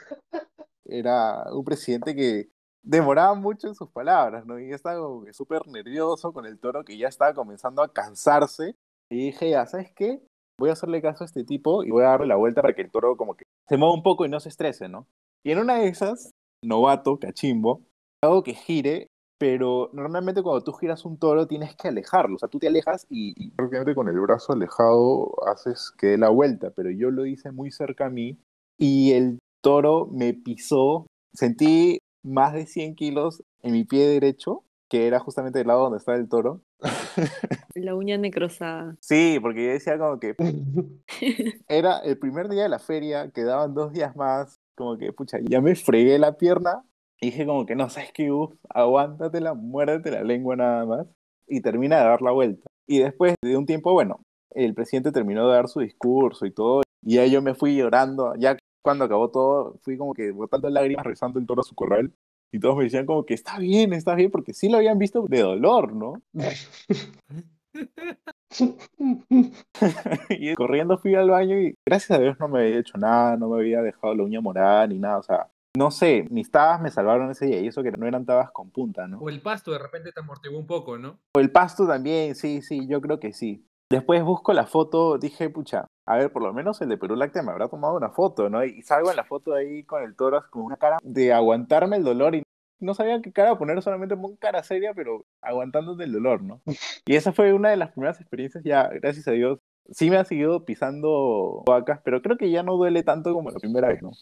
[0.84, 2.48] Era un presidente que
[2.82, 4.60] demoraba mucho en sus palabras, ¿no?
[4.60, 5.00] Y estaba
[5.32, 8.76] súper nervioso con el toro que ya estaba comenzando a cansarse.
[9.10, 10.22] Y dije, ya, ¿sabes qué?
[10.58, 12.82] Voy a hacerle caso a este tipo y voy a darle la vuelta para que
[12.82, 15.06] el toro como que se mueva un poco y no se estrese, ¿no?
[15.44, 16.30] Y en una de esas,
[16.62, 17.82] novato, cachimbo,
[18.22, 19.08] hago que gire,
[19.42, 23.08] pero normalmente cuando tú giras un toro tienes que alejarlo, o sea, tú te alejas
[23.10, 27.26] y, y prácticamente con el brazo alejado haces que dé la vuelta, pero yo lo
[27.26, 28.38] hice muy cerca a mí
[28.78, 35.08] y el toro me pisó, sentí más de 100 kilos en mi pie derecho, que
[35.08, 36.62] era justamente el lado donde estaba el toro.
[37.74, 38.96] La uña necrosada.
[39.00, 40.36] Sí, porque yo decía como que
[41.66, 45.60] era el primer día de la feria, quedaban dos días más, como que, pucha, ya
[45.60, 46.84] me fregué la pierna
[47.22, 48.50] dije como que no, ¿sabes qué, Gus?
[48.68, 51.06] Aguántatela, muérdete la lengua nada más
[51.46, 52.68] y termina de dar la vuelta.
[52.86, 56.82] Y después de un tiempo, bueno, el presidente terminó de dar su discurso y todo,
[57.02, 61.06] y ya yo me fui llorando, ya cuando acabó todo, fui como que botando lágrimas,
[61.06, 62.12] rezando el toro a su corral,
[62.50, 65.24] y todos me decían como que está bien, está bien, porque sí lo habían visto
[65.28, 66.22] de dolor, ¿no?
[70.28, 73.48] y corriendo fui al baño y gracias a Dios no me había hecho nada, no
[73.48, 76.90] me había dejado la uña morada ni nada, o sea, no sé, mis tabas me
[76.90, 79.18] salvaron ese día y eso que no eran tabas con punta, ¿no?
[79.18, 81.18] O el pasto de repente te amortiguó un poco, ¿no?
[81.34, 83.66] O el pasto también, sí, sí, yo creo que sí.
[83.90, 87.42] Después busco la foto, dije, pucha, a ver, por lo menos el de Perú Láctea
[87.42, 88.64] me habrá tomado una foto, ¿no?
[88.64, 92.04] Y salgo en la foto ahí con el toro con una cara de aguantarme el
[92.04, 92.42] dolor y
[92.80, 96.60] no sabía qué cara poner, solamente pongo cara seria, pero aguantándote el dolor, ¿no?
[97.06, 99.58] Y esa fue una de las primeras experiencias, ya, gracias a Dios,
[99.90, 103.58] sí me ha seguido pisando vacas, pero creo que ya no duele tanto como la
[103.58, 104.12] primera vez, ¿no?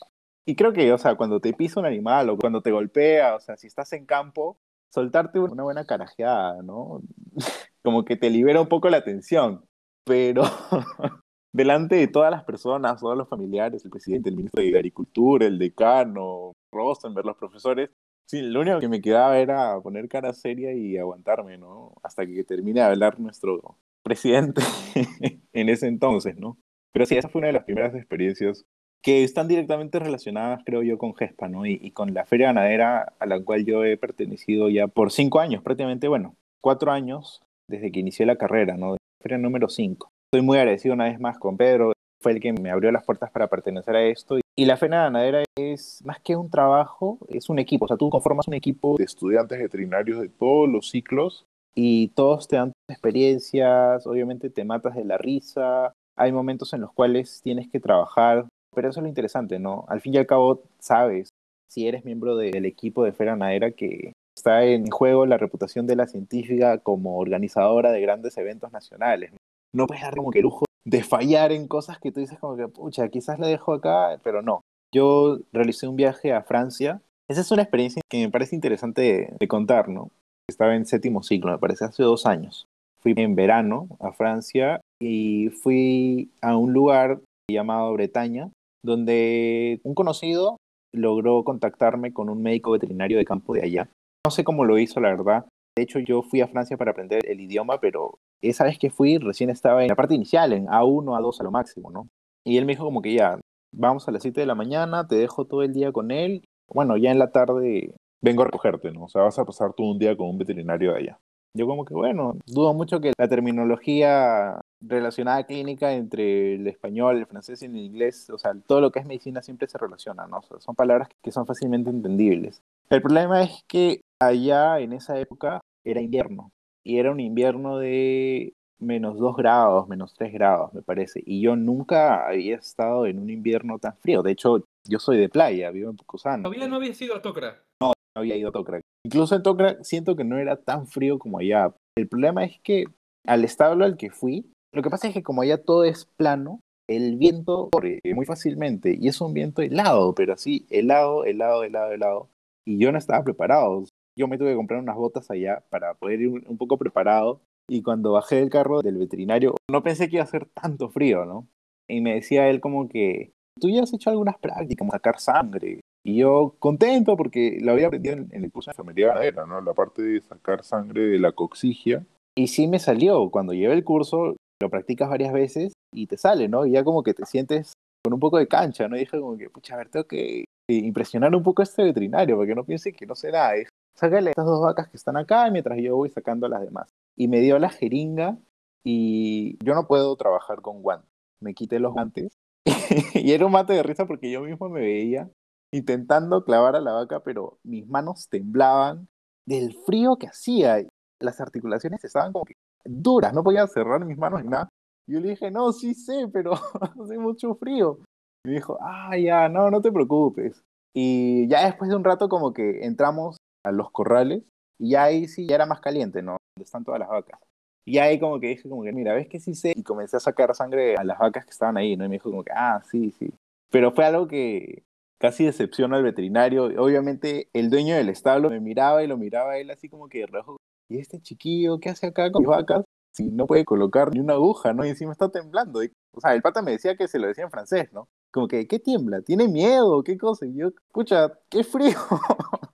[0.47, 3.41] Y creo que, o sea, cuando te pisa un animal o cuando te golpea, o
[3.41, 4.59] sea, si estás en campo,
[4.91, 7.03] soltarte una buena carajeada, ¿no?
[7.83, 9.65] como que te libera un poco la tensión,
[10.05, 10.43] pero
[11.53, 15.59] delante de todas las personas, todos los familiares, el presidente, el ministro de Agricultura, el
[15.59, 17.91] decano, Rosenberg, los profesores,
[18.27, 21.95] sí, lo único que me quedaba era poner cara seria y aguantarme, ¿no?
[22.03, 24.63] Hasta que termine de hablar nuestro presidente
[25.53, 26.59] en ese entonces, ¿no?
[26.93, 28.65] Pero sí, esa fue una de las primeras experiencias
[29.03, 31.67] que están directamente relacionadas, creo yo, con GESPA, ¿no?
[31.67, 35.41] Y, y, con la feria ganadera a la cual yo he pertenecido ya por cinco
[35.41, 38.97] años, prácticamente, bueno, cuatro años desde que inicié la carrera, ¿no?
[39.23, 40.11] Feria número cinco.
[40.33, 43.31] Estoy muy agradecido una vez más con Pedro, fue el que me abrió las puertas
[43.31, 44.39] para pertenecer a esto.
[44.57, 47.87] Y la feria ganadera es más que un trabajo, es un equipo.
[47.87, 52.47] O sea, tú conformas un equipo de estudiantes veterinarios de todos los ciclos y todos
[52.47, 55.95] te dan experiencias, obviamente te matas de la risa.
[56.17, 59.85] Hay momentos en los cuales tienes que trabajar pero eso es lo interesante, ¿no?
[59.89, 61.31] Al fin y al cabo, sabes,
[61.71, 65.97] si eres miembro del equipo de Feria Nadera, que está en juego la reputación de
[65.97, 69.33] la científica como organizadora de grandes eventos nacionales.
[69.73, 72.67] No puedes dar como que lujo de fallar en cosas que tú dices como que,
[72.69, 74.63] pucha, quizás la dejo acá, pero no.
[74.93, 77.03] Yo realicé un viaje a Francia.
[77.29, 80.11] Esa es una experiencia que me parece interesante de, de contar, ¿no?
[80.49, 82.67] Estaba en séptimo ciclo, me parece, hace dos años.
[83.01, 88.51] Fui en verano a Francia y fui a un lugar llamado Bretaña,
[88.83, 90.57] donde un conocido
[90.93, 93.89] logró contactarme con un médico veterinario de campo de allá
[94.27, 95.47] No sé cómo lo hizo, la verdad.
[95.77, 99.19] De hecho, yo fui a Francia para aprender el idioma, pero esa vez que fui
[99.19, 102.09] recién estaba en la parte inicial, en A1, A2 a lo máximo, ¿no?
[102.45, 103.39] Y él me dijo como que ya,
[103.73, 106.45] vamos a las 7 de la mañana, te dejo todo el día con él.
[106.69, 109.05] Bueno, ya en la tarde vengo a recogerte, ¿no?
[109.05, 111.19] O sea, vas a pasar todo un día con un veterinario de allá.
[111.57, 117.27] Yo como que, bueno, dudo mucho que la terminología relacionada clínica entre el español, el
[117.27, 120.39] francés y el inglés, o sea, todo lo que es medicina siempre se relaciona, ¿no?
[120.39, 122.63] O sea, son palabras que son fácilmente entendibles.
[122.89, 126.51] El problema es que allá en esa época era invierno
[126.85, 131.23] y era un invierno de menos 2 grados, menos 3 grados, me parece.
[131.25, 134.23] Y yo nunca había estado en un invierno tan frío.
[134.23, 136.43] De hecho, yo soy de playa, vivo en Pucusano.
[136.43, 137.63] Todavía no había sido a Tocra.
[137.83, 138.81] No, no había ido a Tocra.
[139.05, 141.75] Incluso en Tocra siento que no era tan frío como allá.
[141.97, 142.87] El problema es que
[143.27, 146.61] al establo al que fui, lo que pasa es que como allá todo es plano,
[146.89, 151.93] el viento corre muy fácilmente y es un viento helado, pero así, helado, helado, helado,
[151.93, 152.29] helado.
[152.67, 153.85] Y yo no estaba preparado.
[154.17, 157.41] Yo me tuve que comprar unas botas allá para poder ir un poco preparado.
[157.69, 161.25] Y cuando bajé del carro del veterinario, no pensé que iba a hacer tanto frío,
[161.25, 161.47] ¿no?
[161.89, 165.81] Y me decía él como que, tú ya has hecho algunas prácticas, como sacar sangre.
[166.05, 169.61] Y yo contento porque lo había aprendido en, el curso de enfermería ganadera, ¿no?
[169.61, 172.05] La parte de sacar sangre de la coxigia.
[172.37, 173.31] Y sí me salió.
[173.31, 176.67] Cuando llevé el curso, lo practicas varias veces y te sale, ¿no?
[176.67, 177.73] Y ya como que te sientes
[178.05, 178.97] con un poco de cancha, ¿no?
[178.97, 182.37] Y dije como que, pucha, a ver, tengo que impresionar un poco a este veterinario
[182.37, 183.55] para que no piense que no sé nada.
[183.57, 186.91] Es, sácale estas dos vacas que están acá mientras yo voy sacando las demás.
[187.17, 188.39] Y me dio la jeringa
[188.85, 191.11] y yo no puedo trabajar con guantes.
[191.41, 192.33] Me quité los guantes
[193.15, 195.31] y era un mate de risa porque yo mismo me veía
[195.73, 199.09] intentando clavar a la vaca, pero mis manos temblaban
[199.47, 200.85] del frío que hacía.
[201.21, 204.69] Las articulaciones estaban como que duras, no podía cerrar mis manos ni nada.
[205.07, 206.53] Yo le dije, no, sí sé, pero
[207.03, 207.99] hace mucho frío.
[208.45, 210.63] Y me dijo, ah, ya, no, no te preocupes.
[210.95, 214.43] Y ya después de un rato como que entramos a los corrales
[214.79, 216.39] y ahí sí ya era más caliente, ¿no?
[216.57, 217.41] Donde están todas las vacas.
[217.85, 219.73] Y ahí como que dije como que, mira, ¿ves que sí sé?
[219.75, 222.05] Y comencé a sacar sangre a las vacas que estaban ahí, ¿no?
[222.05, 223.33] Y me dijo como que, ah, sí, sí.
[223.71, 224.83] Pero fue algo que
[225.21, 226.65] casi decepcionó al veterinario.
[226.83, 230.27] Obviamente el dueño del establo me miraba y lo miraba él así como que de
[230.27, 230.57] rojo.
[230.91, 232.85] ¿Y este chiquillo qué hace acá con mis vacas?
[233.13, 234.85] Si no puede colocar ni una aguja, ¿no?
[234.85, 235.81] Y encima está temblando.
[235.81, 238.09] o sea, el pata me decía que se lo decía en francés, ¿no?
[238.33, 239.23] Como que, ¿qué tiembla?
[239.23, 240.03] ¿Tiene miedo?
[240.03, 240.47] ¿Qué cosa?
[240.47, 241.97] Y yo, escucha, qué frío.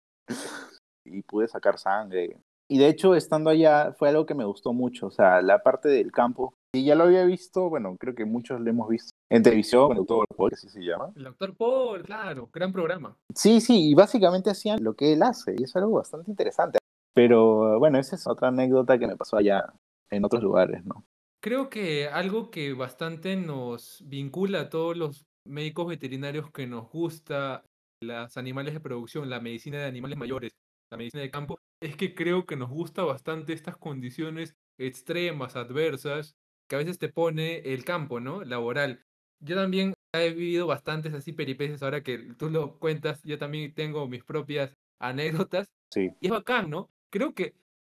[1.05, 2.37] y pude sacar sangre.
[2.69, 5.07] Y de hecho, estando allá, fue algo que me gustó mucho.
[5.07, 8.61] O sea, la parte del campo, y ya lo había visto, bueno, creo que muchos
[8.61, 11.11] lo hemos visto en televisión, el doctor Paul, que así se llama.
[11.15, 13.17] El doctor Paul, claro, gran programa.
[13.33, 16.79] Sí, sí, y básicamente hacían lo que él hace, y es algo bastante interesante.
[17.15, 19.73] Pero bueno, esa es otra anécdota que me pasó allá
[20.11, 21.05] en otros lugares, ¿no?
[21.41, 27.63] Creo que algo que bastante nos vincula a todos los médicos veterinarios que nos gusta
[28.01, 30.51] los animales de producción, la medicina de animales mayores,
[30.91, 36.35] la medicina de campo, es que creo que nos gusta bastante estas condiciones extremas, adversas,
[36.67, 38.43] que a veces te pone el campo, ¿no?
[38.43, 39.03] Laboral.
[39.39, 44.07] Yo también he vivido bastantes así peripecias, ahora que tú lo cuentas, yo también tengo
[44.07, 45.67] mis propias anécdotas.
[45.91, 46.11] Sí.
[46.19, 46.89] Y es bacán, ¿no?
[47.15, 47.53] Creo que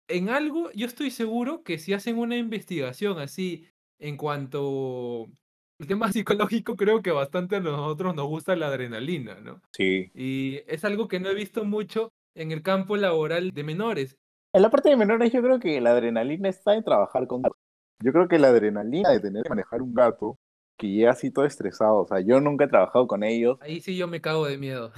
[0.07, 3.67] en algo, yo estoy seguro que si hacen una investigación así
[3.99, 5.27] en cuanto
[5.77, 9.61] el tema psicológico, creo que bastante a nosotros nos gusta la adrenalina, ¿no?
[9.73, 10.09] Sí.
[10.13, 14.15] Y es algo que no he visto mucho en el campo laboral de menores.
[14.53, 17.59] En la parte de menores yo creo que la adrenalina está en trabajar con gatos.
[18.01, 20.37] Yo creo que la adrenalina de tener que manejar un gato
[20.77, 23.57] que llega así todo estresado, o sea, yo nunca he trabajado con ellos.
[23.59, 24.93] Ahí sí yo me cago de miedo.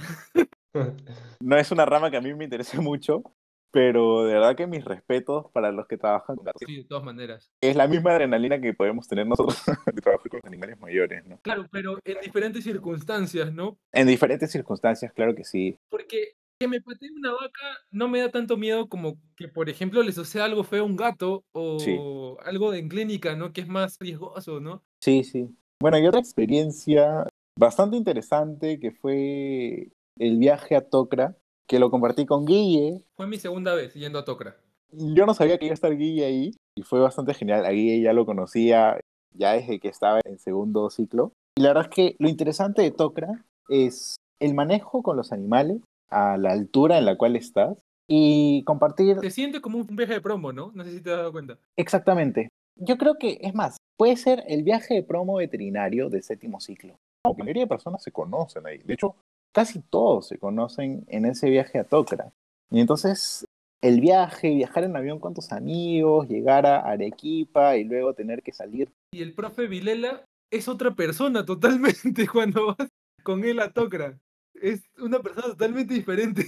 [1.40, 3.24] no es una rama que a mí me interese mucho,
[3.72, 6.62] pero de verdad que mis respetos para los que trabajan con gatos.
[6.64, 7.50] Sí, de todas maneras.
[7.60, 9.56] Es la misma adrenalina que podemos tener nosotros
[9.92, 11.38] de trabajar con los animales mayores, ¿no?
[11.42, 13.78] Claro, pero en diferentes circunstancias, ¿no?
[13.92, 15.76] En diferentes circunstancias, claro que sí.
[15.88, 20.02] Porque que me patee una vaca no me da tanto miedo como que, por ejemplo,
[20.02, 23.52] le suceda algo feo a un gato o algo de en clínica, ¿no?
[23.52, 24.84] Que es más riesgoso, ¿no?
[25.00, 25.48] Sí, sí.
[25.80, 27.26] Bueno, y otra experiencia
[27.58, 31.36] bastante interesante que fue el viaje a Tocra,
[31.72, 33.02] que lo compartí con Guille.
[33.16, 34.56] Fue mi segunda vez yendo a Tocra.
[34.90, 37.64] Yo no sabía que iba a estar Guille ahí y fue bastante genial.
[37.64, 39.00] A Guille ya lo conocía
[39.34, 41.32] ya desde que estaba en segundo ciclo.
[41.56, 45.80] Y la verdad es que lo interesante de Tocra es el manejo con los animales
[46.10, 49.18] a la altura en la cual estás y compartir.
[49.20, 50.72] Se siente como un viaje de promo, ¿no?
[50.74, 51.56] No sé si te has dado cuenta.
[51.78, 52.50] Exactamente.
[52.76, 56.96] Yo creo que, es más, puede ser el viaje de promo veterinario del séptimo ciclo.
[57.24, 58.76] La mayoría de personas se conocen ahí.
[58.78, 59.14] De hecho,
[59.52, 62.32] casi todos se conocen en ese viaje a Tokra.
[62.70, 63.46] Y entonces,
[63.80, 68.52] el viaje, viajar en avión con tus amigos, llegar a Arequipa y luego tener que
[68.52, 68.90] salir.
[69.12, 72.88] Y el profe Vilela es otra persona totalmente cuando vas
[73.22, 74.18] con él a Tokra
[74.62, 76.46] es una persona totalmente diferente.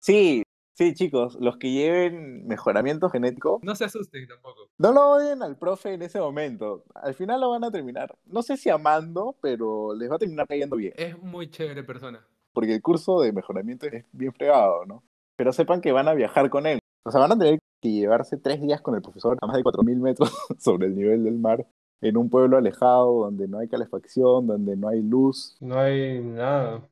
[0.00, 0.42] Sí,
[0.76, 4.68] sí, chicos, los que lleven mejoramiento genético, No se asusten tampoco.
[4.78, 6.84] no lo odien al profe en ese momento.
[6.94, 10.46] Al final lo van a terminar, no sé si amando, pero les va a terminar
[10.46, 10.92] cayendo bien.
[10.96, 12.24] Es muy chévere persona.
[12.52, 15.02] Porque el curso de mejoramiento es bien fregado, ¿no?
[15.36, 16.78] Pero sepan que van a viajar con él.
[17.04, 19.62] O sea, van a tener que llevarse tres días con el profesor a más de
[19.62, 21.66] 4.000 metros sobre el nivel del mar,
[22.00, 26.88] en un pueblo alejado, donde no hay calefacción, donde no hay luz, No hay nada.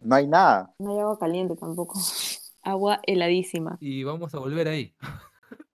[0.00, 0.72] no hay nada.
[0.78, 1.98] No hay agua caliente tampoco.
[2.62, 3.76] Agua heladísima.
[3.80, 4.94] Y vamos a volver ahí.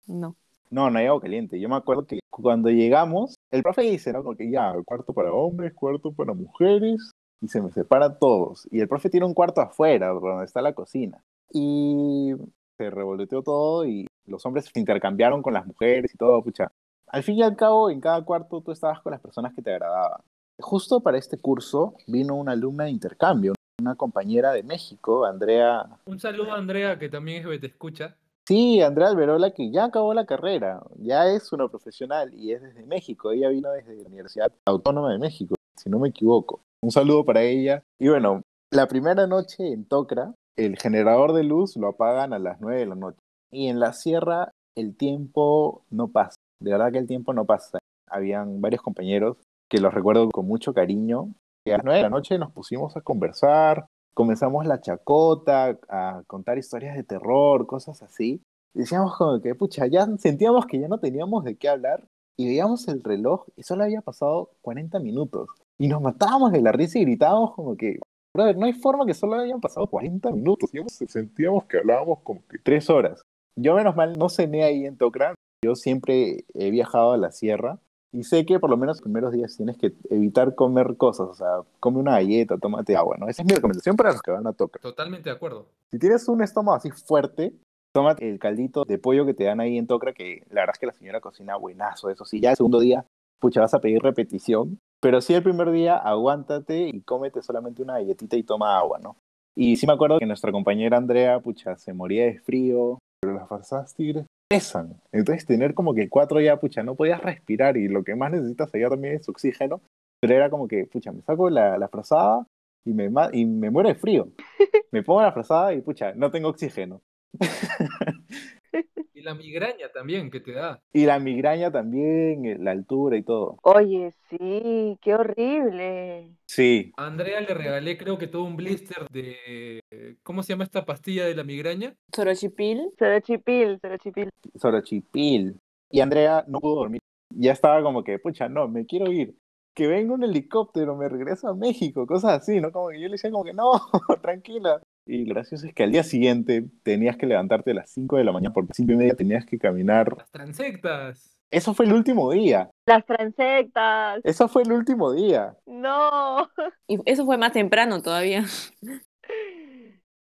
[0.07, 0.37] No.
[0.69, 1.59] No, no hay agua caliente.
[1.59, 4.23] Yo me acuerdo que cuando llegamos, el profe dice, ¿no?
[4.23, 8.69] Como que ya, cuarto para hombres, cuarto para mujeres, y se me separan todos.
[8.71, 11.23] Y el profe tiene un cuarto afuera, donde está la cocina.
[11.53, 12.33] Y
[12.77, 16.73] se revolteó todo y los hombres se intercambiaron con las mujeres y todo, pucha.
[17.07, 19.73] Al fin y al cabo, en cada cuarto tú estabas con las personas que te
[19.73, 20.21] agradaban.
[20.59, 26.19] Justo para este curso vino una alumna de intercambio, una compañera de México, Andrea Un
[26.19, 28.17] saludo a Andrea, que también es Bete Escucha.
[28.47, 32.85] Sí, Andrea Alberola, que ya acabó la carrera, ya es una profesional y es desde
[32.87, 33.31] México.
[33.31, 36.61] Ella vino desde la Universidad Autónoma de México, si no me equivoco.
[36.83, 37.83] Un saludo para ella.
[37.99, 42.61] Y bueno, la primera noche en Tocra, el generador de luz lo apagan a las
[42.61, 43.19] 9 de la noche.
[43.51, 46.37] Y en la sierra el tiempo no pasa.
[46.61, 47.79] De verdad que el tiempo no pasa.
[48.11, 49.39] Habían varios compañeros
[49.71, 51.33] que los recuerdo con mucho cariño.
[51.67, 56.59] A las 9 de la noche nos pusimos a conversar, comenzamos la chacota, a contar
[56.59, 58.43] historias de terror, cosas así.
[58.75, 62.05] Decíamos como que, pucha, ya sentíamos que ya no teníamos de qué hablar
[62.37, 65.49] y veíamos el reloj y solo había pasado 40 minutos.
[65.79, 67.99] Y nos matábamos de la risa y gritábamos como que,
[68.35, 70.71] brother, no hay forma que solo hayan pasado 40 minutos.
[71.09, 73.23] Sentíamos, que hablábamos como que tres horas.
[73.57, 75.35] Yo menos mal no cené ahí en Tocra.
[75.65, 77.79] Yo siempre he viajado a la sierra
[78.15, 81.35] y sé que por lo menos los primeros días tienes que evitar comer cosas, o
[81.35, 81.49] sea,
[81.81, 83.29] come una galleta, tómate agua, ¿no?
[83.29, 84.81] Esa es mi recomendación para los que van a Tocra.
[84.81, 85.67] Totalmente de acuerdo.
[85.91, 87.53] Si tienes un estómago así fuerte,
[87.93, 90.79] tómate el caldito de pollo que te dan ahí en Tocra, que la verdad es
[90.79, 93.05] que la señora cocina buenazo, eso sí, ya el segundo día,
[93.41, 97.95] pucha, vas a pedir repetición, pero sí el primer día, aguántate y cómete solamente una
[97.95, 99.17] galletita y toma agua, ¿no?
[99.57, 103.49] Y sí me acuerdo que nuestra compañera Andrea, pucha, se moría de frío, pero las
[103.49, 105.01] farsadas tigres pesan.
[105.13, 108.75] Entonces tener como que cuatro ya, pucha, no podías respirar y lo que más necesitas
[108.75, 109.83] allá también es oxígeno,
[110.21, 112.47] pero era como que, pucha, me saco la, la frazada
[112.85, 114.29] y me, y me muero de frío.
[114.93, 117.03] Me pongo la frazada y, pucha, no tengo oxígeno.
[119.13, 120.81] Y la migraña también que te da.
[120.93, 123.59] Y la migraña también, eh, la altura y todo.
[123.63, 126.37] Oye, sí, qué horrible.
[126.47, 129.81] Sí, A Andrea le regalé creo que todo un blister de...
[130.23, 131.95] ¿Cómo se llama esta pastilla de la migraña?
[132.15, 132.91] Sorochipil.
[132.99, 134.31] Serochipil, Serochipil.
[134.57, 135.59] Sorochipil.
[135.91, 137.01] Y Andrea no pudo dormir.
[137.31, 139.37] Ya estaba como que, pucha, no, me quiero ir.
[139.75, 142.71] Que venga un helicóptero, me regreso a México, cosas así, ¿no?
[142.71, 143.73] Como que yo le decía como que no,
[144.23, 144.81] tranquila.
[145.07, 148.25] Y lo gracioso es que al día siguiente tenías que levantarte a las 5 de
[148.25, 150.17] la mañana, porque a las 5 y media tenías que caminar.
[150.17, 151.37] Las transectas.
[151.51, 152.71] Eso fue el último día.
[152.87, 154.21] Las transectas.
[154.25, 155.57] Eso fue el último día.
[155.67, 156.49] No.
[156.89, 158.45] Y eso fue más temprano todavía.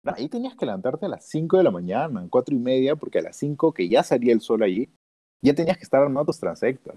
[0.03, 3.21] Ahí tenías que levantarte a las 5 de la mañana, 4 y media, porque a
[3.23, 4.89] las 5 que ya salía el sol allí,
[5.43, 6.95] ya tenías que estar armando tus transectas.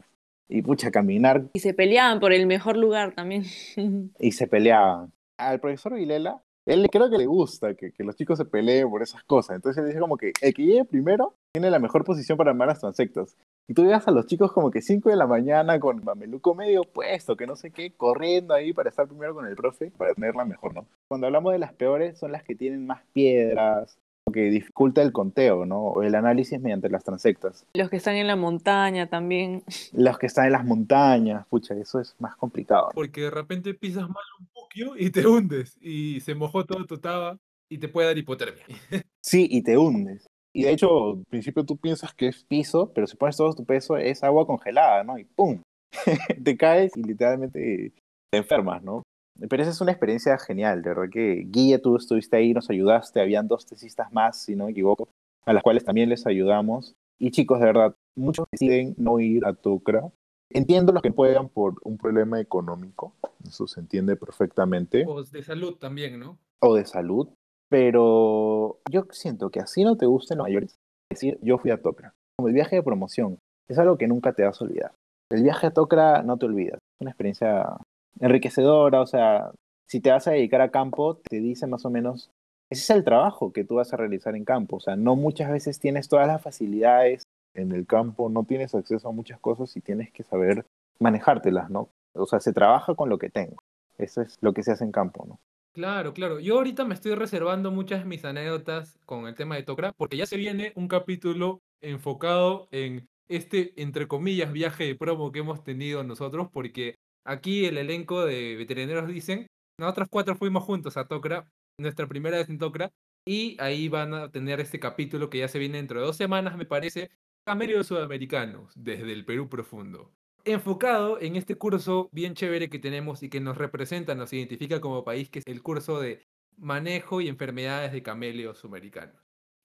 [0.48, 3.44] Y pucha, caminar Y se peleaban por el mejor lugar también.
[4.18, 5.12] y se peleaban.
[5.38, 9.02] Al profesor Vilela, él creo que le gusta que, que los chicos se peleen por
[9.02, 9.56] esas cosas.
[9.56, 12.68] Entonces él dice como que el que llegue primero tiene la mejor posición para armar
[12.68, 13.36] las transectas.
[13.66, 16.84] Y tú veas a los chicos como que 5 de la mañana con mameluco medio
[16.84, 20.44] puesto, que no sé qué, corriendo ahí para estar primero con el profe, para tenerla
[20.44, 20.86] mejor, ¿no?
[21.08, 25.12] Cuando hablamos de las peores, son las que tienen más piedras, o que dificulta el
[25.12, 25.80] conteo, ¿no?
[25.80, 27.66] O el análisis mediante las transectas.
[27.74, 29.62] Los que están en la montaña también.
[29.92, 32.90] Los que están en las montañas, pucha, eso es más complicado.
[32.94, 35.76] Porque de repente pisas mal un y te hundes.
[35.80, 37.38] Y se mojó todo tu taba
[37.70, 38.64] y te puede dar hipotermia.
[39.24, 40.26] Sí, y te hundes.
[40.52, 43.64] Y de hecho, al principio tú piensas que es piso, pero si pones todo tu
[43.64, 45.18] peso es agua congelada, ¿no?
[45.18, 45.62] Y ¡pum!
[46.44, 47.92] te caes y literalmente
[48.30, 49.02] te enfermas, ¿no?
[49.48, 53.20] Pero esa es una experiencia genial, de verdad que Guille, tú estuviste ahí, nos ayudaste,
[53.20, 55.08] habían dos tesistas más, si no me equivoco,
[55.44, 56.94] a las cuales también les ayudamos.
[57.18, 60.12] Y chicos, de verdad, muchos deciden no ir a Tucra.
[60.54, 63.12] Entiendo los que puedan por un problema económico,
[63.44, 66.38] eso se entiende perfectamente O de salud también, ¿no?
[66.60, 67.28] o de salud,
[67.68, 70.78] pero yo siento que así no te gusten los mayores,
[71.10, 72.14] decir yo fui a Tocra.
[72.38, 73.38] Como el viaje de promoción,
[73.68, 74.92] es algo que nunca te vas a olvidar.
[75.30, 77.76] El viaje a Tocra no te olvidas, es una experiencia
[78.20, 79.50] enriquecedora, o sea,
[79.88, 82.30] si te vas a dedicar a campo, te dice más o menos,
[82.70, 85.50] ese es el trabajo que tú vas a realizar en campo, o sea, no muchas
[85.50, 87.24] veces tienes todas las facilidades
[87.54, 90.66] en el campo, no tienes acceso a muchas cosas y tienes que saber
[90.98, 91.88] manejártelas, ¿no?
[92.14, 93.62] O sea, se trabaja con lo que tengo.
[93.98, 95.40] Eso es lo que se hace en campo, ¿no?
[95.72, 96.38] Claro, claro.
[96.38, 100.16] Yo ahorita me estoy reservando muchas de mis anécdotas con el tema de Tokra, porque
[100.16, 105.64] ya se viene un capítulo enfocado en este, entre comillas, viaje de promo que hemos
[105.64, 109.48] tenido nosotros, porque aquí el elenco de veterinarios dicen,
[109.78, 111.48] nosotros cuatro fuimos juntos a Tokra,
[111.80, 112.92] nuestra primera vez en Tokra,
[113.26, 116.56] y ahí van a tener este capítulo que ya se viene dentro de dos semanas,
[116.56, 117.10] me parece,
[117.44, 120.12] Camerios Sudamericanos, desde el Perú profundo
[120.44, 125.04] enfocado en este curso bien chévere que tenemos y que nos representa, nos identifica como
[125.04, 126.26] país, que es el curso de
[126.56, 129.16] manejo y enfermedades de camelios sudamericanos.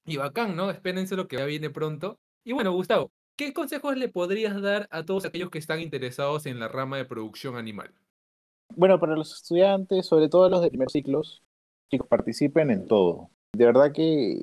[0.05, 0.71] Y bacán, ¿no?
[0.71, 2.17] Espérense lo que ya viene pronto.
[2.43, 6.59] Y bueno, Gustavo, ¿qué consejos le podrías dar a todos aquellos que están interesados en
[6.59, 7.93] la rama de producción animal?
[8.75, 11.43] Bueno, para los estudiantes, sobre todo los de primer ciclos,
[11.91, 13.29] chicos, participen en todo.
[13.53, 14.39] De verdad que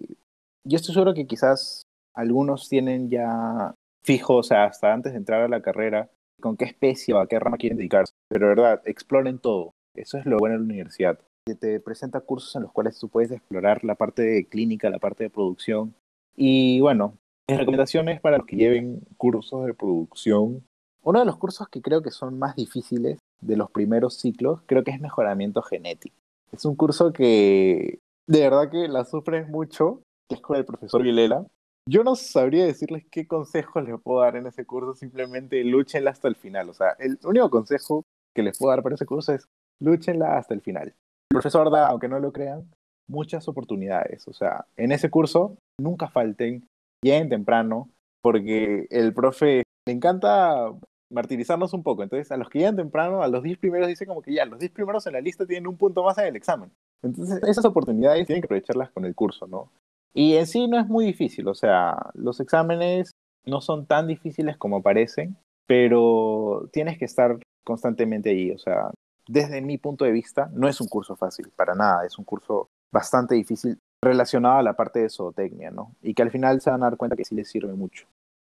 [0.65, 1.86] yo estoy seguro que quizás
[2.17, 6.11] algunos tienen ya fijos, o sea, hasta antes de entrar a la carrera,
[6.41, 8.13] con qué especie o a qué rama quieren dedicarse.
[8.29, 9.73] Pero verdad, exploren todo.
[9.95, 11.19] Eso es lo bueno de la universidad.
[11.61, 15.25] Te presenta cursos en los cuales tú puedes explorar la parte de clínica, la parte
[15.25, 15.95] de producción.
[16.37, 17.17] Y bueno,
[17.49, 20.65] mis recomendaciones para los que lleven cursos de producción.
[21.03, 24.83] Uno de los cursos que creo que son más difíciles de los primeros ciclos, creo
[24.83, 26.17] que es mejoramiento genético.
[26.53, 31.03] Es un curso que de verdad que la sufres mucho, que es con el profesor
[31.03, 31.47] Vilela,
[31.89, 36.29] yo no sabría decirles qué consejos les puedo dar en ese curso, simplemente lúchenla hasta
[36.29, 36.69] el final.
[36.69, 38.03] O sea, el único consejo
[38.35, 39.47] que les puedo dar para ese curso es
[39.81, 40.89] lúchenla hasta el final.
[40.89, 42.69] El profesor da, aunque no lo crean,
[43.09, 44.27] muchas oportunidades.
[44.27, 46.67] O sea, en ese curso nunca falten,
[47.05, 47.89] lleguen temprano,
[48.21, 50.73] porque el profe le encanta
[51.13, 52.03] martirizarnos un poco.
[52.03, 54.59] Entonces, a los que llegan temprano, a los 10 primeros dice como que ya, los
[54.59, 56.73] 10 primeros en la lista tienen un punto más en el examen.
[57.03, 59.71] Entonces, esas oportunidades tienen que aprovecharlas con el curso, ¿no?
[60.17, 63.11] Y en sí no es muy difícil, o sea, los exámenes
[63.45, 65.37] no son tan difíciles como parecen,
[65.67, 68.91] pero tienes que estar constantemente allí, o sea,
[69.29, 72.69] desde mi punto de vista, no es un curso fácil, para nada, es un curso
[72.91, 75.95] bastante difícil relacionado a la parte de zootecnia, ¿no?
[76.01, 78.07] Y que al final se van a dar cuenta que sí les sirve mucho.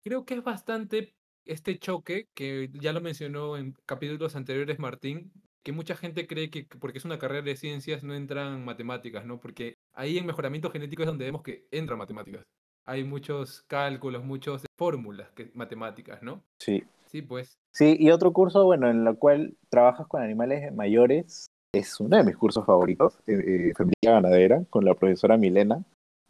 [0.03, 1.13] Creo que es bastante
[1.45, 5.31] este choque, que ya lo mencionó en capítulos anteriores Martín,
[5.63, 9.39] que mucha gente cree que porque es una carrera de ciencias no entran matemáticas, ¿no?
[9.39, 12.43] Porque ahí en mejoramiento genético es donde vemos que entran matemáticas.
[12.85, 16.43] Hay muchos cálculos, muchas fórmulas que, matemáticas, ¿no?
[16.59, 16.83] Sí.
[17.07, 17.57] Sí, pues.
[17.71, 22.23] Sí, y otro curso, bueno, en el cual trabajas con animales mayores, es uno de
[22.23, 25.83] mis cursos favoritos, eh, eh Ganadera, con la profesora Milena.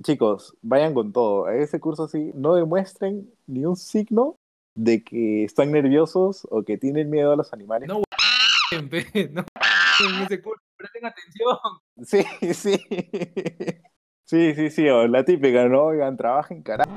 [0.04, 1.46] Chicos, vayan con todo.
[1.46, 4.36] A ese curso sí, no demuestren ni un signo
[4.76, 7.88] de que están nerviosos o que tienen miedo a los animales.
[7.88, 8.02] No,
[9.32, 9.44] no
[10.00, 11.58] en ese curso, presten atención.
[12.04, 12.78] Sí, sí.
[14.26, 15.84] Sí, sí, sí, o la típica, ¿no?
[15.84, 16.90] Oigan, trabajen carajo.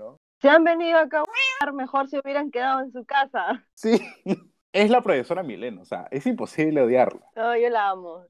[0.00, 0.18] ¿no?
[0.40, 1.22] Se han venido acá
[1.60, 3.64] a mejor si hubieran quedado en su casa.
[3.74, 4.00] Sí,
[4.72, 7.26] es la profesora Milena, o sea, es imposible odiarla.
[7.36, 8.24] No, yo la amo.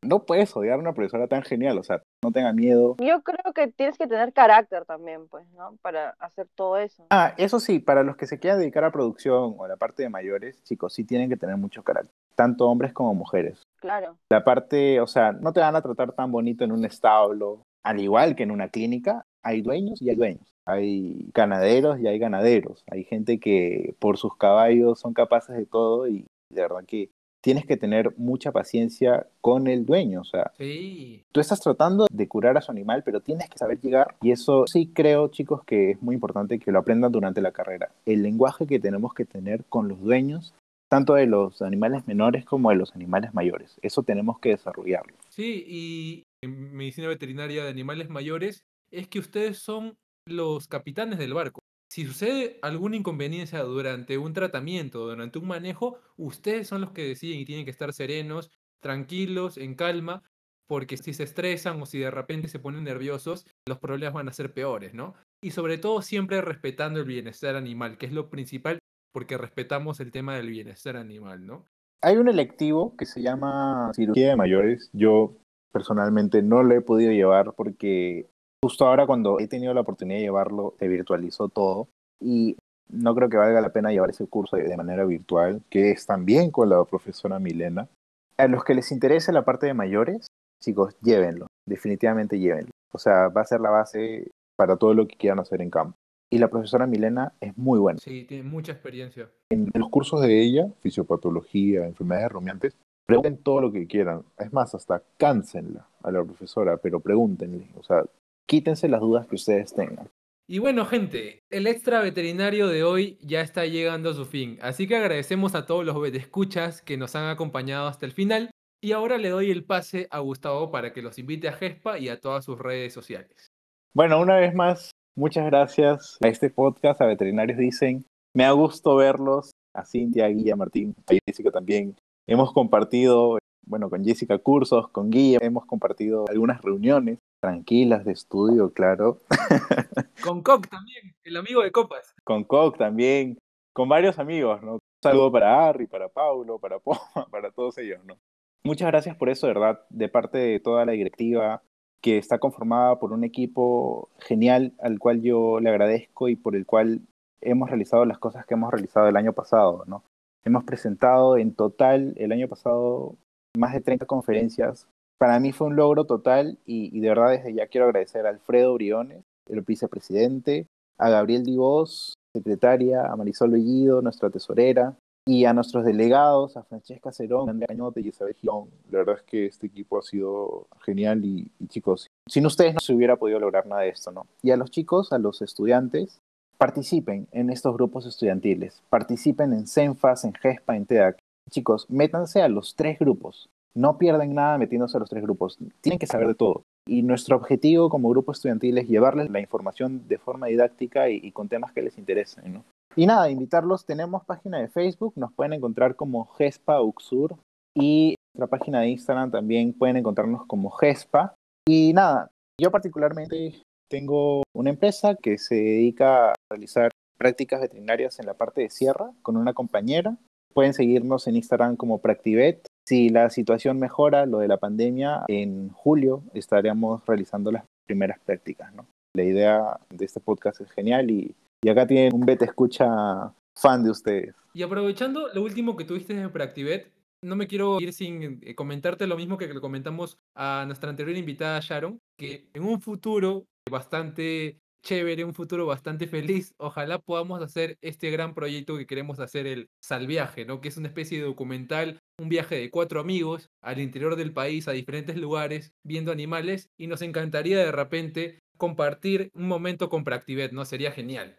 [0.00, 2.96] No puedes odiar a una profesora tan genial, o sea, no tenga miedo.
[2.98, 5.76] Yo creo que tienes que tener carácter también, pues, ¿no?
[5.82, 7.04] Para hacer todo eso.
[7.10, 10.04] Ah, eso sí, para los que se quieran dedicar a producción o a la parte
[10.04, 13.62] de mayores, chicos, sí tienen que tener mucho carácter, tanto hombres como mujeres.
[13.80, 14.16] Claro.
[14.28, 18.00] La parte, o sea, no te van a tratar tan bonito en un establo, al
[18.00, 20.46] igual que en una clínica, hay dueños y hay dueños.
[20.64, 22.84] Hay ganaderos y hay ganaderos.
[22.88, 27.10] Hay gente que por sus caballos son capaces de todo y de verdad que
[27.42, 30.22] tienes que tener mucha paciencia con el dueño.
[30.22, 31.24] O sea, sí.
[31.32, 34.14] tú estás tratando de curar a su animal, pero tienes que saber llegar.
[34.22, 37.92] Y eso sí creo, chicos, que es muy importante que lo aprendan durante la carrera.
[38.06, 40.54] El lenguaje que tenemos que tener con los dueños,
[40.88, 43.78] tanto de los animales menores como de los animales mayores.
[43.82, 45.16] Eso tenemos que desarrollarlo.
[45.28, 48.62] Sí, y en medicina veterinaria de animales mayores
[48.92, 49.94] es que ustedes son
[50.26, 51.60] los capitanes del barco.
[51.92, 57.38] Si sucede alguna inconveniencia durante un tratamiento, durante un manejo, ustedes son los que deciden
[57.38, 60.22] y tienen que estar serenos, tranquilos, en calma,
[60.66, 64.32] porque si se estresan o si de repente se ponen nerviosos, los problemas van a
[64.32, 65.12] ser peores, ¿no?
[65.42, 68.78] Y sobre todo siempre respetando el bienestar animal, que es lo principal,
[69.12, 71.66] porque respetamos el tema del bienestar animal, ¿no?
[72.00, 74.88] Hay un electivo que se llama cirugía de mayores.
[74.94, 75.36] Yo
[75.72, 78.30] personalmente no lo he podido llevar porque
[78.62, 81.88] justo ahora cuando he tenido la oportunidad de llevarlo, se virtualizó todo
[82.20, 82.56] y
[82.88, 86.50] no creo que valga la pena llevar ese curso de, manera virtual, que es también
[86.50, 87.88] con la profesora Milena.
[88.36, 90.26] A los que les interese la parte de mayores,
[90.60, 92.70] chicos, llévenlo, definitivamente llévenlo.
[92.92, 95.96] O sea, va a ser la base para todo lo que quieran hacer en campo.
[96.30, 97.98] Y la profesora Milena es muy buena.
[97.98, 99.28] Sí, tiene mucha experiencia.
[99.50, 104.22] En los cursos de ella, fisiopatología, enfermedades rumiantes, pregunten todo lo que quieran.
[104.38, 107.68] Es más, hasta cáncenla a la profesora, pero pregúntenle.
[107.76, 108.04] O sea,
[108.52, 110.10] quítense las dudas que ustedes tengan.
[110.46, 114.86] Y bueno, gente, el extra veterinario de hoy ya está llegando a su fin, así
[114.86, 118.50] que agradecemos a todos los escuchas que nos han acompañado hasta el final.
[118.82, 122.10] Y ahora le doy el pase a Gustavo para que los invite a GESPA y
[122.10, 123.46] a todas sus redes sociales.
[123.94, 128.04] Bueno, una vez más, muchas gracias a este podcast, a Veterinarios Dicen.
[128.34, 131.96] Me ha gustado verlos, a Cintia, a Guilla, Martín, a Jessica también.
[132.28, 138.72] Hemos compartido, bueno, con Jessica cursos, con Guilla, hemos compartido algunas reuniones tranquilas de estudio,
[138.72, 139.20] claro.
[140.22, 142.14] Con Coq también, el amigo de Copas.
[142.22, 143.38] con Coq también,
[143.72, 144.74] con varios amigos, ¿no?
[144.74, 147.00] Un saludo para Harry, para Paulo, para Poma,
[147.32, 148.16] para todos ellos, ¿no?
[148.62, 151.62] Muchas gracias por eso, verdad, de parte de toda la directiva
[152.00, 156.64] que está conformada por un equipo genial al cual yo le agradezco y por el
[156.64, 157.00] cual
[157.40, 160.04] hemos realizado las cosas que hemos realizado el año pasado, ¿no?
[160.44, 163.16] Hemos presentado en total el año pasado
[163.56, 164.86] más de 30 conferencias.
[165.18, 168.30] Para mí fue un logro total y, y de verdad desde ya quiero agradecer a
[168.30, 170.66] Alfredo Briones, el vicepresidente,
[170.98, 174.96] a Gabriel Divos, secretaria, a Marisol Bellido, nuestra tesorera,
[175.26, 178.68] y a nuestros delegados, a Francesca Cerón, Andrea Cañote y Isabel Girón.
[178.90, 182.80] La verdad es que este equipo ha sido genial y, y, chicos, sin ustedes no
[182.80, 184.26] se hubiera podido lograr nada de esto, ¿no?
[184.42, 186.18] Y a los chicos, a los estudiantes,
[186.58, 191.18] participen en estos grupos estudiantiles, participen en CENFAS, en GESPA, en TEDAC.
[191.50, 195.98] Chicos, métanse a los tres grupos, no pierden nada metiéndose a los tres grupos, tienen
[195.98, 196.62] que saber de todo.
[196.86, 201.48] Y nuestro objetivo como grupo estudiantil es llevarles la información de forma didáctica y, con
[201.48, 202.64] temas que les interesen, ¿no?
[202.96, 207.36] Y nada, invitarlos, tenemos página de Facebook, nos pueden encontrar como GESPA Uxur
[207.74, 211.34] y nuestra página de Instagram también pueden encontrarnos como GESPA.
[211.66, 212.30] Y nada,
[212.60, 218.62] yo particularmente tengo una empresa que se dedica a realizar prácticas veterinarias en la parte
[218.62, 220.16] de sierra con una compañera.
[220.54, 222.66] Pueden seguirnos en Instagram como Practivet.
[222.86, 228.72] Si la situación mejora, lo de la pandemia, en julio estaremos realizando las primeras prácticas.
[229.14, 231.34] La idea de este podcast es genial y
[231.64, 234.34] y acá tienen un beta escucha fan de ustedes.
[234.52, 236.92] Y aprovechando lo último que tuviste en Practivet,
[237.24, 241.16] no me quiero ir sin eh, comentarte lo mismo que le comentamos a nuestra anterior
[241.16, 247.78] invitada Sharon, que en un futuro bastante chévere, un futuro bastante feliz, ojalá podamos hacer
[247.80, 250.60] este gran proyecto que queremos hacer, el Salviaje, ¿no?
[250.60, 254.68] Que es una especie de documental, un viaje de cuatro amigos al interior del país,
[254.68, 260.52] a diferentes lugares, viendo animales, y nos encantaría de repente compartir un momento con Practivet,
[260.52, 260.64] ¿no?
[260.64, 261.36] Sería genial.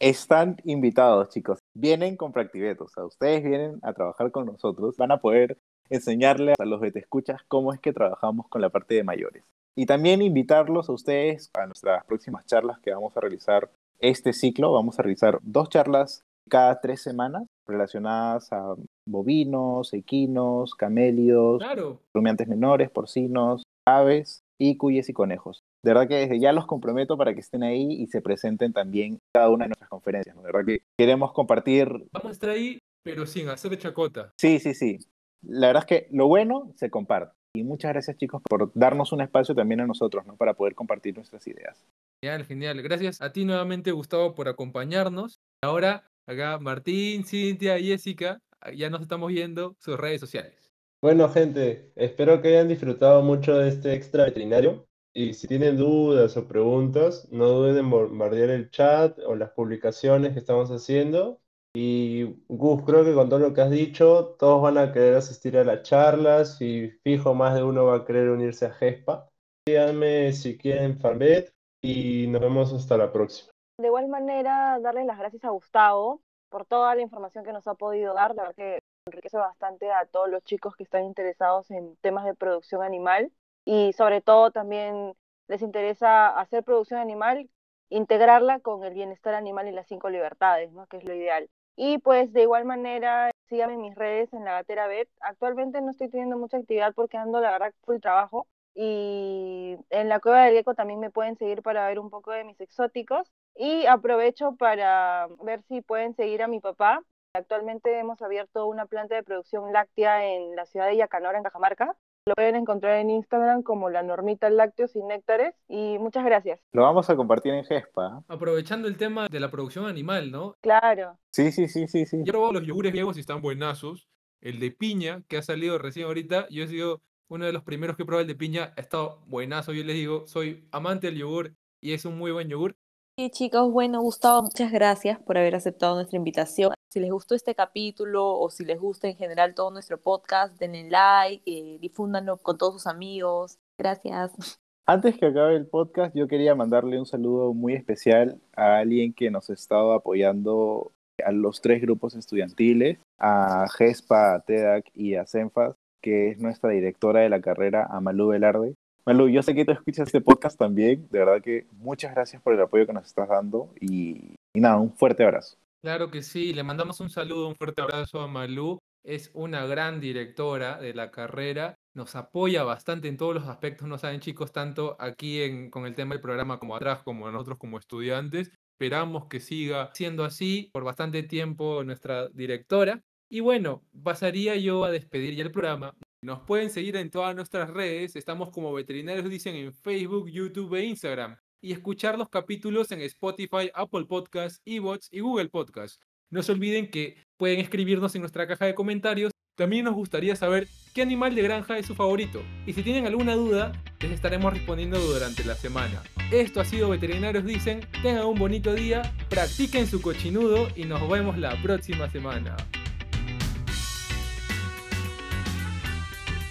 [0.00, 1.58] Están invitados, chicos.
[1.74, 6.56] Vienen con Practivet, o sea, ustedes vienen a trabajar con nosotros, van a poder enseñarles
[6.58, 9.44] a los escuchas cómo es que trabajamos con la parte de mayores.
[9.76, 14.72] Y también invitarlos a ustedes a nuestras próximas charlas que vamos a realizar este ciclo.
[14.72, 18.74] Vamos a realizar dos charlas cada tres semanas relacionadas a
[19.06, 22.00] bovinos, equinos, camélidos, claro.
[22.12, 25.62] rumiantes menores, porcinos, aves y cuyes y conejos.
[25.82, 29.18] De verdad que desde ya los comprometo para que estén ahí y se presenten también
[29.34, 30.36] cada una de nuestras conferencias.
[30.36, 30.42] ¿no?
[30.42, 31.88] De verdad que queremos compartir.
[32.12, 34.30] Vamos a estar ahí, pero sin hacer chacota.
[34.38, 34.98] Sí, sí, sí.
[35.42, 37.34] La verdad es que lo bueno se comparte.
[37.56, 40.36] Y muchas gracias chicos por darnos un espacio también a nosotros, ¿no?
[40.36, 41.86] Para poder compartir nuestras ideas.
[42.20, 42.82] Genial, genial.
[42.82, 45.40] Gracias a ti nuevamente, Gustavo, por acompañarnos.
[45.62, 48.40] Ahora, acá Martín, Cintia, Jessica,
[48.74, 50.72] ya nos estamos viendo sus redes sociales.
[51.00, 54.86] Bueno, gente, espero que hayan disfrutado mucho de este extra veterinario.
[55.12, 60.32] Y si tienen dudas o preguntas, no duden en bombardear el chat o las publicaciones
[60.32, 61.40] que estamos haciendo.
[61.76, 65.58] Y Gus, creo que con todo lo que has dicho, todos van a querer asistir
[65.58, 69.28] a las charlas y fijo más de uno va a querer unirse a GESPA.
[69.66, 71.52] Díganme si quieren Farbet
[71.82, 73.50] y nos vemos hasta la próxima.
[73.80, 77.74] De igual manera, darles las gracias a Gustavo por toda la información que nos ha
[77.74, 78.36] podido dar.
[78.36, 82.34] La verdad que enriquece bastante a todos los chicos que están interesados en temas de
[82.34, 83.32] producción animal
[83.64, 85.14] y sobre todo también
[85.48, 87.50] les interesa hacer producción animal,
[87.90, 90.86] integrarla con el bienestar animal y las cinco libertades, ¿no?
[90.86, 91.50] que es lo ideal.
[91.76, 95.08] Y pues de igual manera, síganme en mis redes en la Gatera Bet.
[95.20, 98.46] Actualmente no estoy teniendo mucha actividad porque ando la verdad full trabajo.
[98.74, 102.44] Y en la Cueva del Gecko también me pueden seguir para ver un poco de
[102.44, 103.32] mis exóticos.
[103.56, 107.02] Y aprovecho para ver si pueden seguir a mi papá.
[107.34, 111.96] Actualmente hemos abierto una planta de producción láctea en la ciudad de Yacanora, en Cajamarca.
[112.26, 115.54] Lo pueden encontrar en Instagram como la normita lácteos y néctares.
[115.68, 116.58] Y muchas gracias.
[116.72, 118.24] Lo vamos a compartir en GESPA.
[118.28, 120.56] Aprovechando el tema de la producción animal, ¿no?
[120.62, 121.18] Claro.
[121.32, 122.16] Sí, sí, sí, sí, sí.
[122.24, 124.08] Yo he probado los yogures griegos y están buenazos.
[124.40, 127.94] El de piña, que ha salido recién ahorita, yo he sido uno de los primeros
[127.94, 128.72] que he probado el de piña.
[128.78, 129.74] Ha estado buenazo.
[129.74, 131.52] Yo les digo, soy amante del yogur
[131.82, 132.74] y es un muy buen yogur.
[133.16, 136.74] Sí, chicos, bueno, Gustavo, muchas gracias por haber aceptado nuestra invitación.
[136.92, 140.90] Si les gustó este capítulo o si les gusta en general todo nuestro podcast, denle
[140.90, 143.56] like, eh, difúndanlo con todos sus amigos.
[143.78, 144.58] Gracias.
[144.84, 149.30] Antes que acabe el podcast, yo quería mandarle un saludo muy especial a alguien que
[149.30, 150.90] nos ha estado apoyando
[151.24, 156.70] a los tres grupos estudiantiles, a GESPA, a TEDAC y a CENFAS, que es nuestra
[156.70, 158.74] directora de la carrera, a Malú Velarde.
[159.06, 162.54] Malú, yo sé que tú escuchas este podcast también, de verdad que muchas gracias por
[162.54, 165.58] el apoyo que nos estás dando y, y nada, un fuerte abrazo.
[165.82, 168.78] Claro que sí, le mandamos un saludo, un fuerte abrazo a Malú.
[169.04, 173.98] Es una gran directora de la carrera, nos apoya bastante en todos los aspectos, no
[173.98, 177.78] saben chicos, tanto aquí en, con el tema del programa como atrás, como nosotros como
[177.78, 178.50] estudiantes.
[178.78, 183.02] Esperamos que siga siendo así por bastante tiempo nuestra directora.
[183.28, 185.94] Y bueno, pasaría yo a despedir ya el programa.
[186.24, 190.86] Nos pueden seguir en todas nuestras redes, estamos como veterinarios dicen en Facebook, YouTube e
[190.86, 191.36] Instagram.
[191.60, 196.00] Y escuchar los capítulos en Spotify, Apple Podcasts, Evox y Google Podcasts.
[196.30, 199.32] No se olviden que pueden escribirnos en nuestra caja de comentarios.
[199.54, 202.42] También nos gustaría saber qué animal de granja es su favorito.
[202.64, 206.02] Y si tienen alguna duda, les estaremos respondiendo durante la semana.
[206.32, 207.82] Esto ha sido Veterinarios Dicen.
[208.02, 212.56] Tengan un bonito día, practiquen su cochinudo y nos vemos la próxima semana.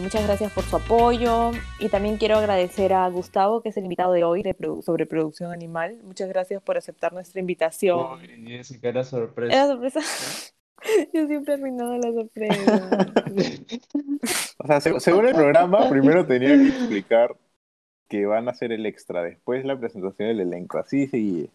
[0.03, 4.11] Muchas gracias por su apoyo y también quiero agradecer a Gustavo, que es el invitado
[4.11, 5.97] de hoy de produ- sobre producción animal.
[6.03, 8.19] Muchas gracias por aceptar nuestra invitación.
[8.19, 9.55] Uy, Jessica, era sorpresa.
[9.55, 10.01] ¿Era sorpresa?
[11.13, 13.07] Yo siempre he arruinado la sorpresa.
[14.59, 17.35] O sea, seg- según el programa, primero tenía que explicar
[18.09, 21.49] que van a hacer el extra, después la presentación del elenco, así sigue.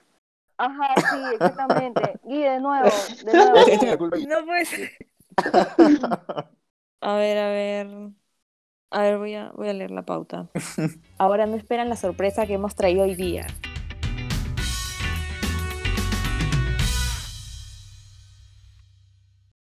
[0.57, 2.03] Ajá, sí, exactamente.
[2.27, 2.89] Y de nuevo,
[3.25, 4.17] de nuevo.
[4.29, 4.91] No puede ser.
[7.01, 7.87] A ver, a ver.
[8.91, 10.49] A ver, voy a, voy a leer la pauta.
[11.19, 13.47] Ahora no esperan la sorpresa que hemos traído hoy día.